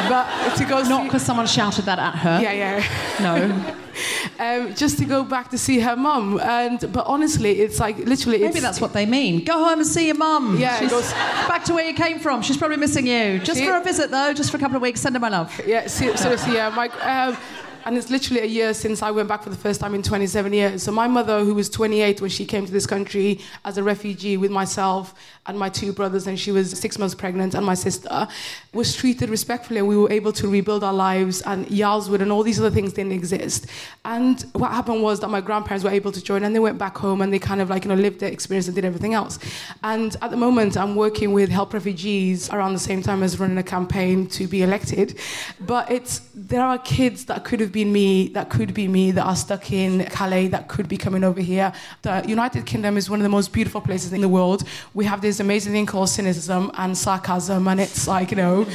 [0.10, 0.84] but to go.
[0.84, 2.40] Not because someone shouted that at her.
[2.42, 3.22] Yeah, yeah.
[3.22, 3.76] No.
[4.40, 6.40] um, just to go back to see her mum.
[6.40, 8.40] And but honestly, it's like literally.
[8.40, 9.44] Maybe that's what they mean.
[9.44, 10.58] Go home and see your mum.
[10.58, 12.42] Yeah, She's goes, back to where you came from.
[12.42, 13.40] She's probably missing you.
[13.40, 15.02] Just for a visit though, just for a couple of weeks.
[15.02, 15.62] Send her my love.
[15.66, 16.56] Yeah, seriously.
[16.56, 16.90] Yeah, my.
[16.90, 17.38] Um,
[17.86, 20.52] and it's literally a year since I went back for the first time in 27
[20.52, 20.82] years.
[20.82, 24.38] So my mother, who was 28 when she came to this country as a refugee
[24.38, 25.14] with myself
[25.46, 28.28] and my two brothers, and she was six months pregnant, and my sister,
[28.74, 31.44] was treated respectfully, and we were able to rebuild our lives.
[31.44, 33.68] And Yarl's Wood and all these other things didn't exist.
[34.04, 36.98] And what happened was that my grandparents were able to join, and they went back
[36.98, 39.38] home, and they kind of like you know lived their experience and did everything else.
[39.84, 43.60] And at the moment, I'm working with Help Refugees around the same time as running
[43.60, 45.20] a campaign to be elected.
[45.60, 49.26] But it's there are kids that could have been me, that could be me, that
[49.26, 51.74] are stuck in Calais, that could be coming over here.
[52.04, 54.64] The United Kingdom is one of the most beautiful places in the world.
[54.94, 58.66] We have this amazing thing called cynicism and sarcasm, and it's like, you know,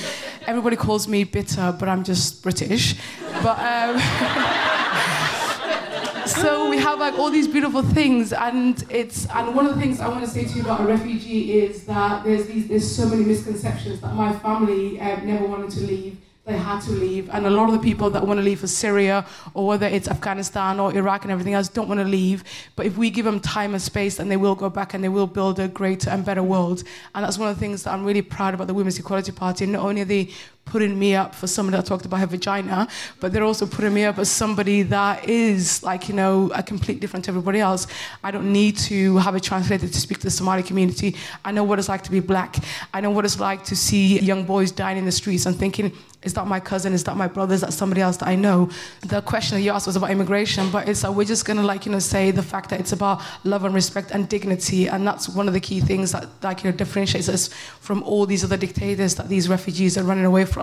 [0.46, 2.94] everybody calls me bitter, but I'm just British.
[3.42, 3.98] But, um,
[6.26, 10.01] so we have like all these beautiful things and it's and one of the things
[10.01, 13.09] i want to say to you about a refugee is that there's these there's so
[13.09, 16.18] many misconceptions that my family uh, never wanted to leave
[16.51, 17.30] they had to leave.
[17.30, 19.24] And a lot of the people that want to leave for Syria
[19.55, 22.42] or whether it's Afghanistan or Iraq and everything else don't want to leave.
[22.76, 25.09] But if we give them time and space, then they will go back and they
[25.09, 26.82] will build a greater and better world.
[27.14, 29.66] And that's one of the things that I'm really proud about the Women's Equality Party.
[29.66, 30.30] Not only are they
[30.70, 34.04] putting me up for somebody that talked about her vagina, but they're also putting me
[34.04, 37.86] up as somebody that is like, you know, a complete different to everybody else.
[38.22, 41.16] I don't need to have a translator to speak to the Somali community.
[41.44, 42.56] I know what it's like to be black.
[42.94, 45.92] I know what it's like to see young boys dying in the streets and thinking,
[46.22, 46.92] is that my cousin?
[46.92, 47.54] Is that my brother?
[47.54, 48.68] Is that somebody else that I know?
[49.00, 51.86] The question that you asked was about immigration, but it's uh, we're just gonna like
[51.86, 55.30] you know say the fact that it's about love and respect and dignity, and that's
[55.30, 57.48] one of the key things that like you know differentiates us
[57.80, 60.59] from all these other dictators that these refugees are running away from.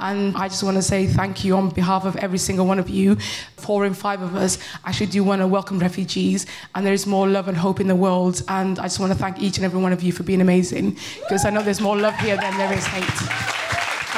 [0.00, 2.88] And I just want to say thank you on behalf of every single one of
[2.88, 3.16] you,
[3.56, 4.58] four and five of us.
[4.84, 7.94] Actually, do want to welcome refugees, and there is more love and hope in the
[7.94, 8.42] world.
[8.48, 10.96] And I just want to thank each and every one of you for being amazing,
[11.20, 13.04] because I know there's more love here than there is hate.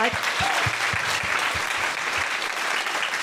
[0.01, 0.11] I,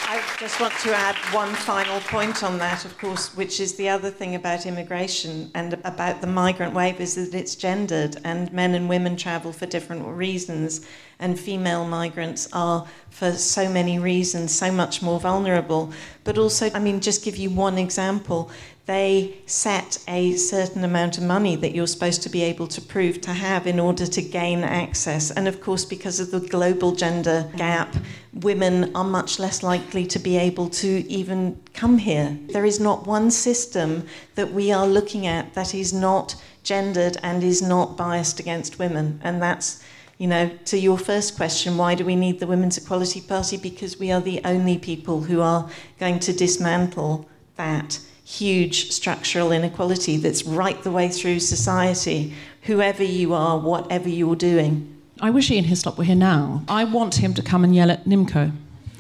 [0.08, 3.88] I just want to add one final point on that, of course, which is the
[3.88, 8.74] other thing about immigration and about the migrant wave is that it's gendered and men
[8.76, 10.86] and women travel for different reasons,
[11.20, 15.94] and female migrants are, for so many reasons, so much more vulnerable.
[16.26, 18.52] But also, I mean, just give you one example
[18.86, 23.20] they set a certain amount of money that you're supposed to be able to prove
[23.22, 25.32] to have in order to gain access.
[25.32, 27.96] And of course, because of the global gender gap,
[28.34, 32.38] women are much less likely to be able to even come here.
[32.50, 34.06] There is not one system
[34.36, 39.20] that we are looking at that is not gendered and is not biased against women.
[39.24, 39.84] And that's
[40.18, 43.58] you know, to your first question, why do we need the Women's Equality Party?
[43.58, 45.70] Because we are the only people who are
[46.00, 47.28] going to dismantle
[47.58, 54.36] that huge structural inequality that's right the way through society, whoever you are, whatever you're
[54.36, 54.92] doing.
[55.22, 56.64] I wish Ian Hislop were here now.
[56.68, 58.52] I want him to come and yell at Nimco.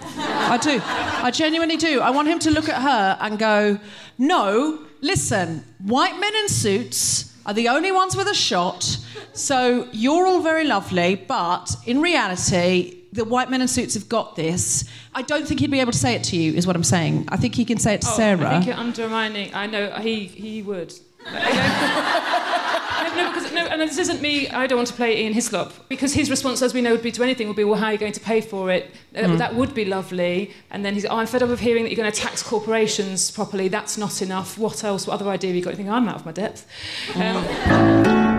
[0.01, 0.79] I do.
[0.83, 1.99] I genuinely do.
[2.01, 3.79] I want him to look at her and go,
[4.17, 8.97] No, listen, white men in suits are the only ones with a shot.
[9.33, 14.35] So you're all very lovely, but in reality, the white men in suits have got
[14.35, 14.83] this.
[15.13, 17.25] I don't think he'd be able to say it to you, is what I'm saying.
[17.29, 18.47] I think he can say it to oh, Sara.
[18.47, 19.53] I think you're undermining.
[19.53, 20.93] I know he he would.
[23.15, 24.47] no, because, no, and this isn't me.
[24.49, 27.11] I don't want to play Ian Hislop because his response, as we know, would be
[27.13, 29.31] to anything would be, "Well, how are you going to pay for it?" Uh, Hmm.
[29.33, 29.37] mm.
[29.39, 30.53] That would be lovely.
[30.69, 33.31] And then he's, oh, "I'm fed up of hearing that you're going to tax corporations
[33.31, 33.69] properly.
[33.69, 34.57] That's not enough.
[34.57, 35.07] What else?
[35.07, 36.67] What other idea have you got?" You think I'm out of my depth.
[37.15, 38.34] Um,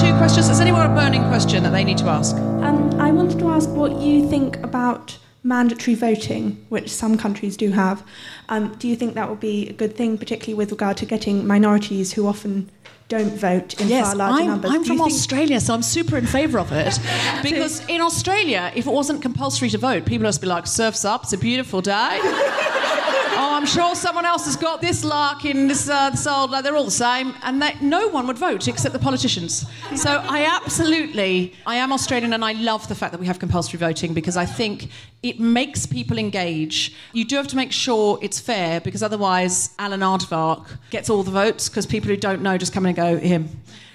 [0.00, 0.48] two questions.
[0.48, 2.36] Has anyone got a burning question that they need to ask?
[2.36, 7.70] Um, I wanted to ask what you think about mandatory voting, which some countries do
[7.70, 8.04] have.
[8.50, 11.46] Um, do you think that would be a good thing, particularly with regard to getting
[11.46, 12.68] minorities who often
[13.08, 14.70] don't vote in Yes, far larger I'm, numbers?
[14.70, 16.98] I'm from think- Australia, so I'm super in favour of it.
[17.42, 21.06] because in Australia, if it wasn't compulsory to vote, people would just be like, surf's
[21.06, 22.20] up, it's a beautiful day.
[23.36, 26.64] oh, I'm sure someone else has got this lark in this, uh, this old, like,
[26.64, 27.34] they're all the same.
[27.42, 29.66] And they, no one would vote except the politicians.
[29.94, 33.78] So I absolutely, I am Australian and I love the fact that we have compulsory
[33.78, 34.88] voting because I think
[35.22, 36.94] it makes people engage.
[37.12, 41.30] You do have to make sure it's fair because otherwise Alan Aardvark gets all the
[41.30, 43.48] votes because people who don't know just come in and go, him.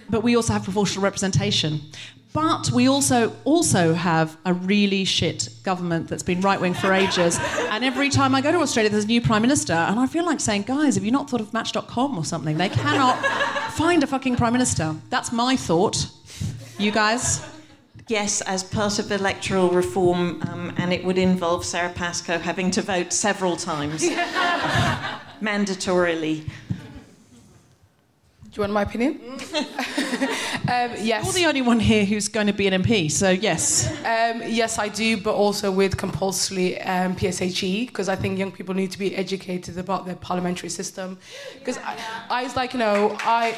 [0.09, 1.81] But we also have proportional representation.
[2.33, 7.37] But we also also have a really shit government that's been right wing for ages.
[7.69, 10.25] And every time I go to Australia, there's a new prime minister, and I feel
[10.25, 12.57] like saying, guys, have you not thought of Match.com or something?
[12.57, 13.17] They cannot
[13.73, 14.95] find a fucking prime minister.
[15.09, 16.07] That's my thought.
[16.77, 17.45] You guys?
[18.07, 22.81] Yes, as part of electoral reform, um, and it would involve Sara Pascoe having to
[22.81, 24.03] vote several times,
[25.41, 26.49] mandatorily.
[28.51, 29.17] Do you want my opinion?
[29.23, 31.23] um, yes.
[31.23, 33.89] You're the only one here who's going to be an MP, so yes.
[33.99, 38.75] Um, yes, I do, but also with compulsory um, PSHE because I think young people
[38.75, 41.17] need to be educated about the parliamentary system.
[41.59, 41.97] Because I,
[42.29, 43.57] I was like, you know, I.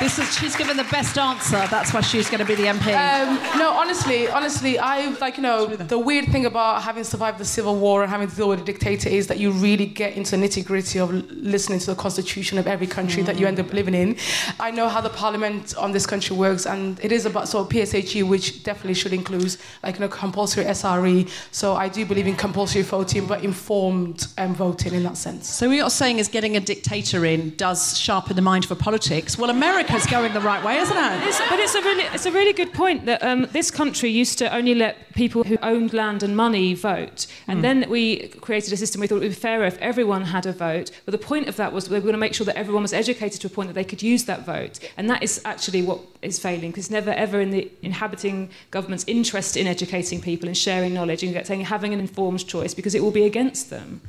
[0.00, 1.64] This is she's given the best answer.
[1.70, 2.88] That's why she's going to be the MP.
[2.92, 7.44] Um, no, honestly, honestly, I like you know the weird thing about having survived the
[7.44, 10.36] civil war and having to deal with a dictator is that you really get into
[10.36, 13.72] the nitty gritty of listening to the constitution of every country that you end up
[13.72, 14.16] living in.
[14.58, 17.72] I know how the parliament on this country works, and it is about sort of
[17.72, 21.28] PSHE, which definitely should include like you know compulsory SRE.
[21.52, 25.48] So I do believe in compulsory voting, but informed um, voting in that sense.
[25.48, 29.38] so what you're saying is getting a dictator in does sharpen the mind for politics.
[29.38, 29.50] Well,
[29.92, 31.26] America's going the right way, isn't it?
[31.26, 34.38] It's, but it's a really, it's a really good point that um, this country used
[34.38, 38.76] to only let people who owned land and money vote, and then we created a
[38.78, 39.02] system.
[39.02, 40.90] We thought it would be fairer if everyone had a vote.
[41.04, 42.94] But the point of that was we were going to make sure that everyone was
[42.94, 46.00] educated to a point that they could use that vote, and that is actually what
[46.22, 50.94] is failing because never ever in the inhabiting government's interest in educating people and sharing
[50.94, 54.00] knowledge and saying having an informed choice because it will be against them.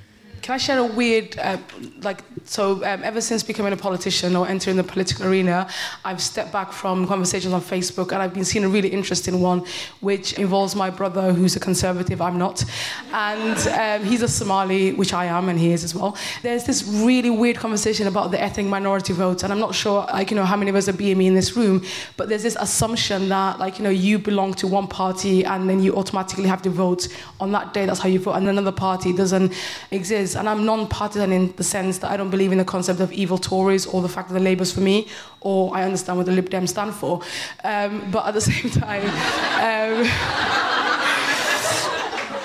[0.44, 1.58] Can I share a weird, uh,
[2.02, 5.70] like, so um, ever since becoming a politician or entering the political arena,
[6.04, 9.64] I've stepped back from conversations on Facebook and I've been seeing a really interesting one,
[10.02, 12.66] which involves my brother, who's a conservative, I'm not,
[13.14, 16.18] and um, he's a Somali, which I am, and he is as well.
[16.42, 20.30] There's this really weird conversation about the ethnic minority vote, and I'm not sure, like,
[20.30, 21.86] you know, how many of us are BME in this room,
[22.18, 25.82] but there's this assumption that, like, you know, you belong to one party and then
[25.82, 27.08] you automatically have to vote
[27.40, 27.86] on that day.
[27.86, 29.54] That's how you vote, and another party doesn't
[29.90, 30.33] exist.
[30.36, 33.38] And I'm non-partisan in the sense that I don't believe in the concept of evil
[33.38, 35.08] Tories or the fact that the Labour's for me,
[35.42, 37.22] or I understand what the Lib Dems stand for.
[37.64, 40.83] Um, but at the same time, um,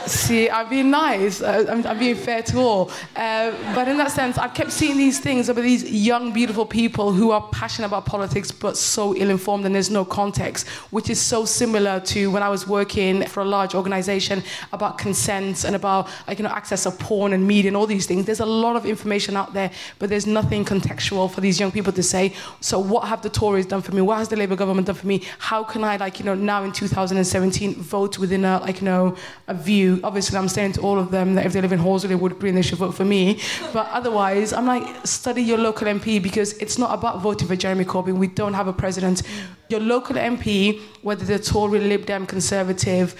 [0.08, 1.42] See, I'm being nice.
[1.42, 2.90] I'm, I'm being fair to all.
[3.14, 7.12] Uh, but in that sense, I've kept seeing these things about these young, beautiful people
[7.12, 11.44] who are passionate about politics but so ill-informed and there's no context, which is so
[11.44, 16.38] similar to when I was working for a large organization about consent and about like
[16.38, 18.24] you know access of porn and media and all these things.
[18.24, 21.92] There's a lot of information out there, but there's nothing contextual for these young people
[21.92, 22.32] to say.
[22.60, 24.00] So what have the Tories done for me?
[24.00, 25.22] What has the Labour government done for me?
[25.38, 29.16] How can I like you know now in 2017 vote within a like you know
[29.48, 29.97] a view?
[30.02, 32.58] Obviously, I'm saying to all of them that if they live in Hornsey, Woodbury, and
[32.58, 33.40] they should vote for me.
[33.72, 37.84] But otherwise, I'm like, study your local MP because it's not about voting for Jeremy
[37.84, 38.18] Corbyn.
[38.18, 39.22] We don't have a president.
[39.68, 43.14] Your local MP, whether they're Tory, Lib Dem, Conservative,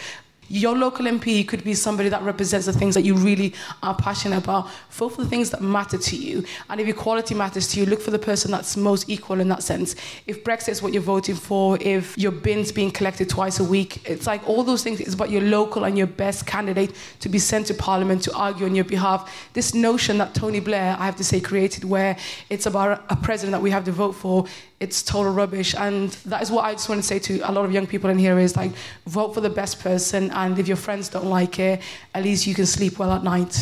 [0.49, 4.39] your local MP could be somebody that represents the things that you really are passionate
[4.39, 4.69] about.
[4.91, 6.45] Vote for the things that matter to you.
[6.69, 9.63] And if equality matters to you, look for the person that's most equal in that
[9.63, 9.95] sense.
[10.27, 14.09] If Brexit is what you're voting for, if your bin's being collected twice a week,
[14.09, 17.39] it's like all those things is about your local and your best candidate to be
[17.39, 19.51] sent to Parliament to argue on your behalf.
[19.53, 22.17] This notion that Tony Blair, I have to say, created where
[22.51, 24.47] it's about a president that we have to vote for
[24.81, 25.75] it's total rubbish.
[25.75, 28.11] And that is what I just want to say to a lot of young people
[28.11, 28.73] in here is like,
[29.07, 30.31] vote for the best person.
[30.39, 31.83] And if your friends don't like it,
[32.15, 33.53] at least you can sleep well at night.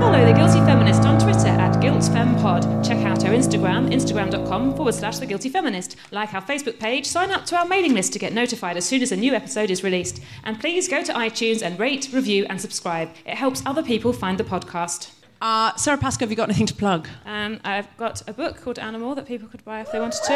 [0.00, 2.82] Follow The Guilty Feminist on Twitter at GuiltFemPod.
[2.82, 5.96] Check out our Instagram, instagram.com forward slash The Guilty Feminist.
[6.10, 9.02] Like our Facebook page, sign up to our mailing list to get notified as soon
[9.02, 10.22] as a new episode is released.
[10.44, 13.10] And please go to iTunes and rate, review, and subscribe.
[13.26, 15.10] It helps other people find the podcast.
[15.40, 17.08] Uh, Sara Pascoe, have you got anything to plug?
[17.24, 20.34] Um, I've got a book called Animal that people could buy if they wanted to.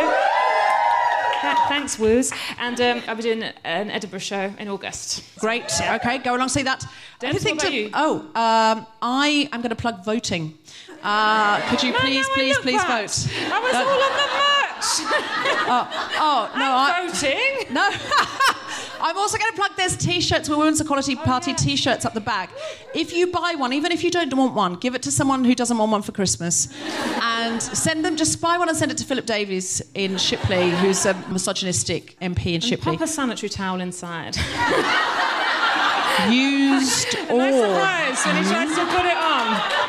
[1.42, 2.32] Th- Thanks, Woos.
[2.58, 5.22] And um, I'll be doing an Edinburgh show in August.
[5.38, 5.70] Great.
[5.78, 6.86] Okay, go along see that.
[7.22, 7.90] Anything to- you?
[7.92, 10.56] Oh, um, I am going to plug voting.
[11.02, 12.88] Uh, could you No, please, no, please, please that.
[12.88, 13.52] vote?
[13.52, 13.80] I was No.
[13.80, 14.40] all on the march.
[15.66, 17.74] Oh no, I'm I, voting.
[17.74, 17.90] no.
[19.06, 22.22] I'm also going to plug there's T-shirts, with Women's Equality oh, Party T-shirts up the
[22.22, 22.48] back.
[22.94, 25.54] If you buy one, even if you don't want one, give it to someone who
[25.54, 26.68] doesn't want one for Christmas,
[27.20, 28.16] and send them.
[28.16, 32.54] Just buy one and send it to Philip Davies in Shipley, who's a misogynistic MP
[32.54, 32.92] in Shipley.
[32.96, 34.36] Pop a sanitary towel inside.
[36.30, 39.84] Used Nice or surprise when he tries to put it on.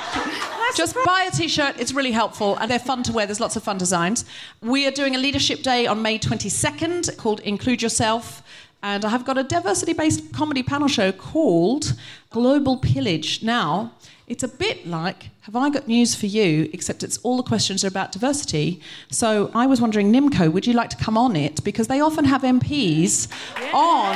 [0.76, 3.64] just buy a t-shirt it's really helpful and they're fun to wear there's lots of
[3.64, 4.26] fun designs
[4.62, 8.44] we are doing a leadership day on may 22nd called include yourself
[8.86, 11.94] and i have got a diversity-based comedy panel show called
[12.30, 13.92] global pillage now
[14.28, 17.84] it's a bit like have i got news for you except it's all the questions
[17.84, 18.80] are about diversity
[19.10, 22.26] so i was wondering nimco would you like to come on it because they often
[22.26, 23.28] have mps
[23.74, 24.16] on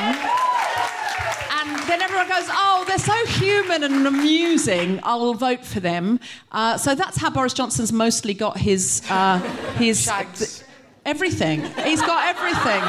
[1.61, 4.99] and then everyone goes, oh, they're so human and amusing.
[5.03, 6.19] I'll vote for them.
[6.51, 9.39] Uh, so that's how Boris Johnson's mostly got his uh,
[9.77, 10.63] his Shags.
[11.09, 11.61] Everything.
[11.83, 12.81] He's got everything.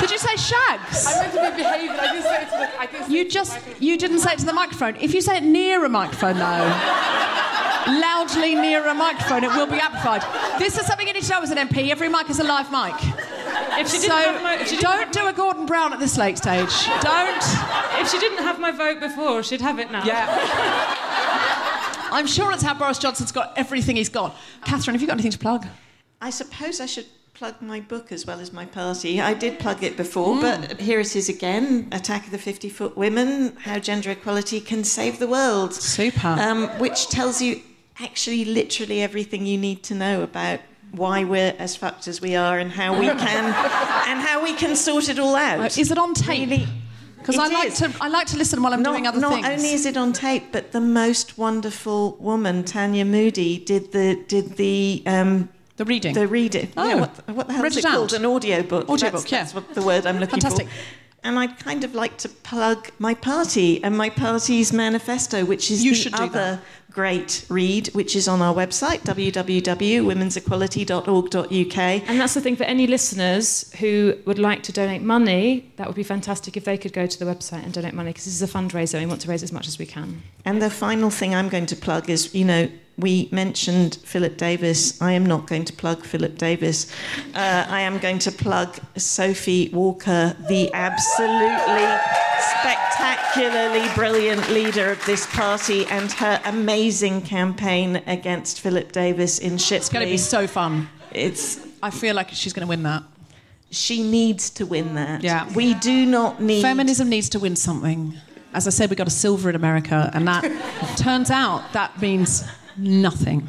[0.00, 1.06] Did you say shags?
[1.06, 1.90] I meant to be behaving.
[1.98, 2.80] I didn't say it to the.
[2.80, 3.82] I didn't say You it to just microphone.
[3.82, 4.96] you didn't say it to the microphone.
[4.96, 6.68] If you say it near a microphone, though,
[8.00, 10.22] loudly near a microphone, it will be amplified.
[10.58, 11.90] This is something you need to know as an MP.
[11.90, 12.94] Every mic is a live mic.
[13.78, 15.92] If she didn't So have my, if she didn't don't have do a Gordon Brown
[15.92, 16.72] at this late stage.
[17.02, 17.42] Don't.
[18.00, 20.04] if she didn't have my vote before, she'd have it now.
[20.04, 20.26] Yeah.
[22.12, 24.34] I'm sure it's how Boris Johnson's got everything he's got.
[24.64, 25.66] Catherine, have you got anything to plug?
[26.20, 27.06] I suppose I should
[27.40, 29.18] plug my book as well as my party.
[29.18, 32.98] I did plug it before, but here it is again Attack of the 50 Foot
[32.98, 35.72] Women How Gender Equality Can Save the World.
[35.72, 36.26] Super.
[36.26, 37.62] Um, which tells you
[37.98, 40.60] actually literally everything you need to know about
[40.92, 43.44] why we're as fucked as we are and how we can
[44.10, 45.78] and how we can sort it all out.
[45.78, 46.50] Is it on tape?
[46.50, 46.66] Really,
[47.16, 47.78] Because I like is.
[47.78, 49.44] to I like to listen while I'm not, doing other not things.
[49.44, 54.22] Not only is it on tape, but the most wonderful woman, Tanya Moody, did the
[54.28, 55.48] did the um,
[55.80, 56.14] the reading.
[56.14, 56.68] the reading.
[56.76, 56.86] Oh.
[56.88, 58.12] Yeah, what, what the hell Read is it it called?
[58.12, 58.20] out.
[58.20, 58.88] An audiobook.
[58.88, 59.38] Audiobook, that's, yeah.
[59.42, 60.68] That's what the word I'm looking Fantastic.
[60.68, 60.74] for.
[61.22, 65.84] And I'd kind of like to plug my party and my party's manifesto, which is
[65.84, 66.60] You the should other that.
[66.92, 69.00] great read, which is on our website,
[70.80, 71.78] www.womensequality.org.uk.
[72.08, 75.96] And that's the thing for any listeners who would like to donate money, that would
[75.96, 78.42] be fantastic if they could go to the website and donate money because this is
[78.42, 80.22] a fundraiser and we want to raise as much as we can.
[80.44, 82.68] And the final thing I'm going to plug is, you know,
[83.00, 85.00] we mentioned Philip Davies.
[85.00, 86.92] I am not going to plug Philip Davies.
[87.34, 91.88] Uh, I am going to plug Sophie Walker, the absolutely
[92.60, 99.76] spectacularly brilliant leader of this party, and her amazing campaign against Philip Davies in Shipley.
[99.78, 100.88] it's going to be so fun.
[101.12, 103.02] It's I feel like she's going to win that.
[103.70, 105.22] she needs to win that.
[105.22, 105.50] Yeah.
[105.54, 108.14] we do not need Feminism needs to win something.
[108.52, 110.42] As I said, we got a silver in America, and that
[110.96, 112.42] turns out that means
[112.80, 113.48] nothing.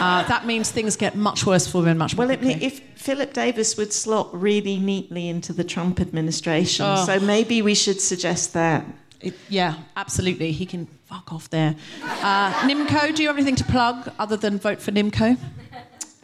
[0.00, 2.64] Uh, that means things get much worse for women much more Well, quickly.
[2.64, 7.04] if Philip Davies would slot really neatly into the Trump administration, Oh.
[7.06, 8.84] so maybe we should suggest that.
[9.20, 10.50] It- yeah, absolutely.
[10.52, 11.76] He can fuck off there.
[12.02, 15.36] Uh, Nimco, do you have anything to plug other than vote for Nimco?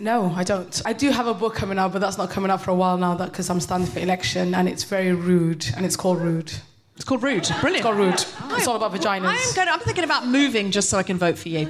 [0.01, 0.81] No, I don't.
[0.87, 2.97] I do have a book coming out, but that's not coming out for a while
[2.99, 6.53] now because I'm standing for election and it's very rude and it's called Rude.
[6.99, 7.49] It's called Rude.
[7.61, 7.77] Brilliant.
[7.77, 8.57] It's called Rude.
[8.59, 9.25] It's all about vaginas.
[9.25, 9.69] I am going.
[9.69, 11.69] I'm thinking about moving just so I can vote for you.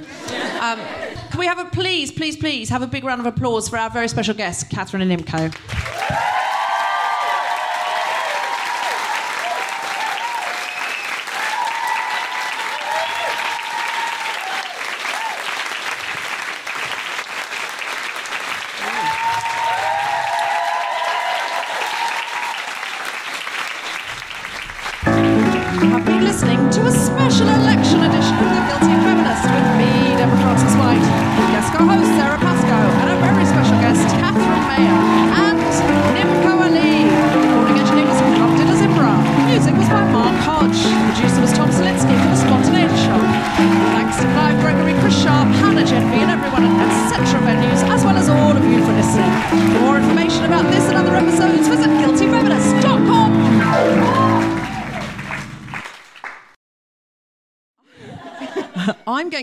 [0.59, 0.79] Um,
[1.29, 3.91] can we have a please, please, please have a big round of applause for our
[3.91, 5.53] very special guest, Catherine and Nimco.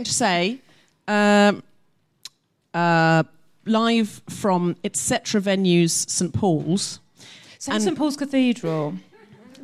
[0.07, 0.61] To say,
[1.09, 1.62] um,
[2.74, 3.23] uh,
[3.65, 5.41] live from Etc.
[5.41, 7.01] Venues, St Paul's,
[7.59, 8.95] So St Paul's Cathedral.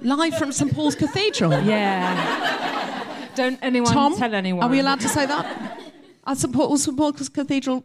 [0.01, 1.53] live from St Paul's Cathedral.
[1.65, 3.29] Yeah.
[3.35, 4.63] Don't anyone Tom, tell anyone.
[4.63, 5.81] are we allowed to say that?
[6.27, 7.83] At St Paul's, St Paul's Cathedral.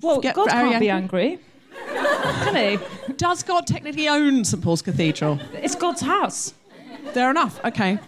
[0.00, 1.38] Well, God can't be angry?
[1.38, 1.38] angry.
[2.44, 3.12] Can he?
[3.16, 5.38] Does God technically own St Paul's Cathedral?
[5.54, 6.52] It's God's house.
[7.12, 7.64] Fair enough.
[7.64, 7.98] Okay.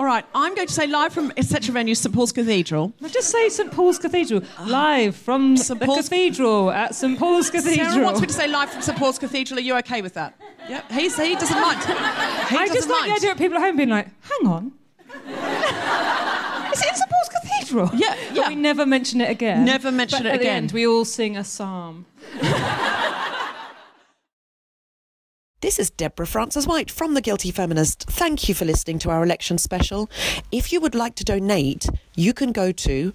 [0.00, 0.24] All right.
[0.34, 1.74] I'm going to say live from Etc.
[1.74, 2.92] Venues, St Paul's Cathedral.
[3.00, 4.42] Now just say St Paul's Cathedral.
[4.66, 5.78] Live from St.
[5.80, 7.90] the Paul's- cathedral at St Paul's Cathedral.
[7.90, 9.58] Sara wants me to say live from St Paul's Cathedral.
[9.58, 10.34] Are you okay with that?
[10.68, 10.92] Yep.
[10.92, 11.82] He's, he doesn't mind.
[11.84, 13.10] He I doesn't just like mind.
[13.12, 14.72] the idea of people at home being like, hang on.
[16.72, 17.90] Is it in St Paul's Cathedral?
[17.94, 18.48] Yeah, But yeah.
[18.48, 19.64] we never mention it again.
[19.64, 20.56] Never mention But it at the again.
[20.64, 22.06] end, we all sing a psalm.
[25.60, 28.04] This is Deborah Frances-White from The Guilty Feminist.
[28.04, 30.08] Thank you for listening to our election special.
[30.52, 33.12] If you would like to donate, you can go to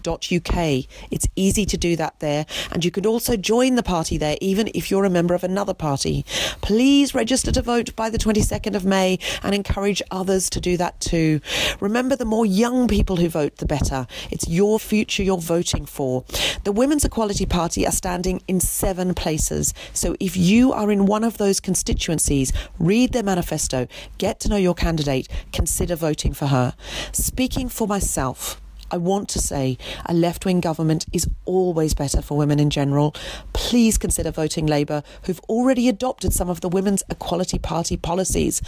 [0.00, 0.86] womensequalityparty.org.uk.
[1.10, 4.70] It's easy to do that there, and you can also join the party there, even
[4.74, 6.24] if you're a member of another party.
[6.60, 11.00] Please register to vote by the 22nd of May and encourage others to do that
[11.00, 11.40] too.
[11.80, 14.06] Remember, the more young people who vote, the better.
[14.30, 16.24] It's your future you're voting for.
[16.64, 19.74] The Women's Equality Party are standing in seven places.
[19.92, 23.86] So if you are in one of those constituencies, read their manifesto,
[24.18, 26.74] get to know your candidate, consider voting for her.
[27.12, 28.59] Speaking for myself,
[28.90, 33.14] I want to say a left wing government is always better for women in general.
[33.52, 38.60] Please consider voting Labour, who've already adopted some of the Women's Equality Party policies.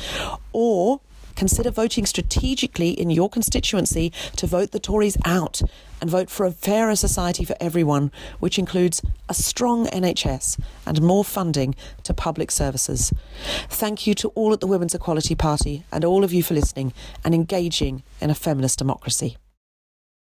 [0.53, 1.01] Or
[1.35, 5.63] consider voting strategically in your constituency to vote the Tories out
[6.01, 11.25] and vote for a fairer society for everyone, which includes a strong NHS and more
[11.25, 13.13] funding to public services.
[13.69, 16.93] Thank you to all at the Women's Equality Party and all of you for listening
[17.25, 19.37] and engaging in a feminist democracy.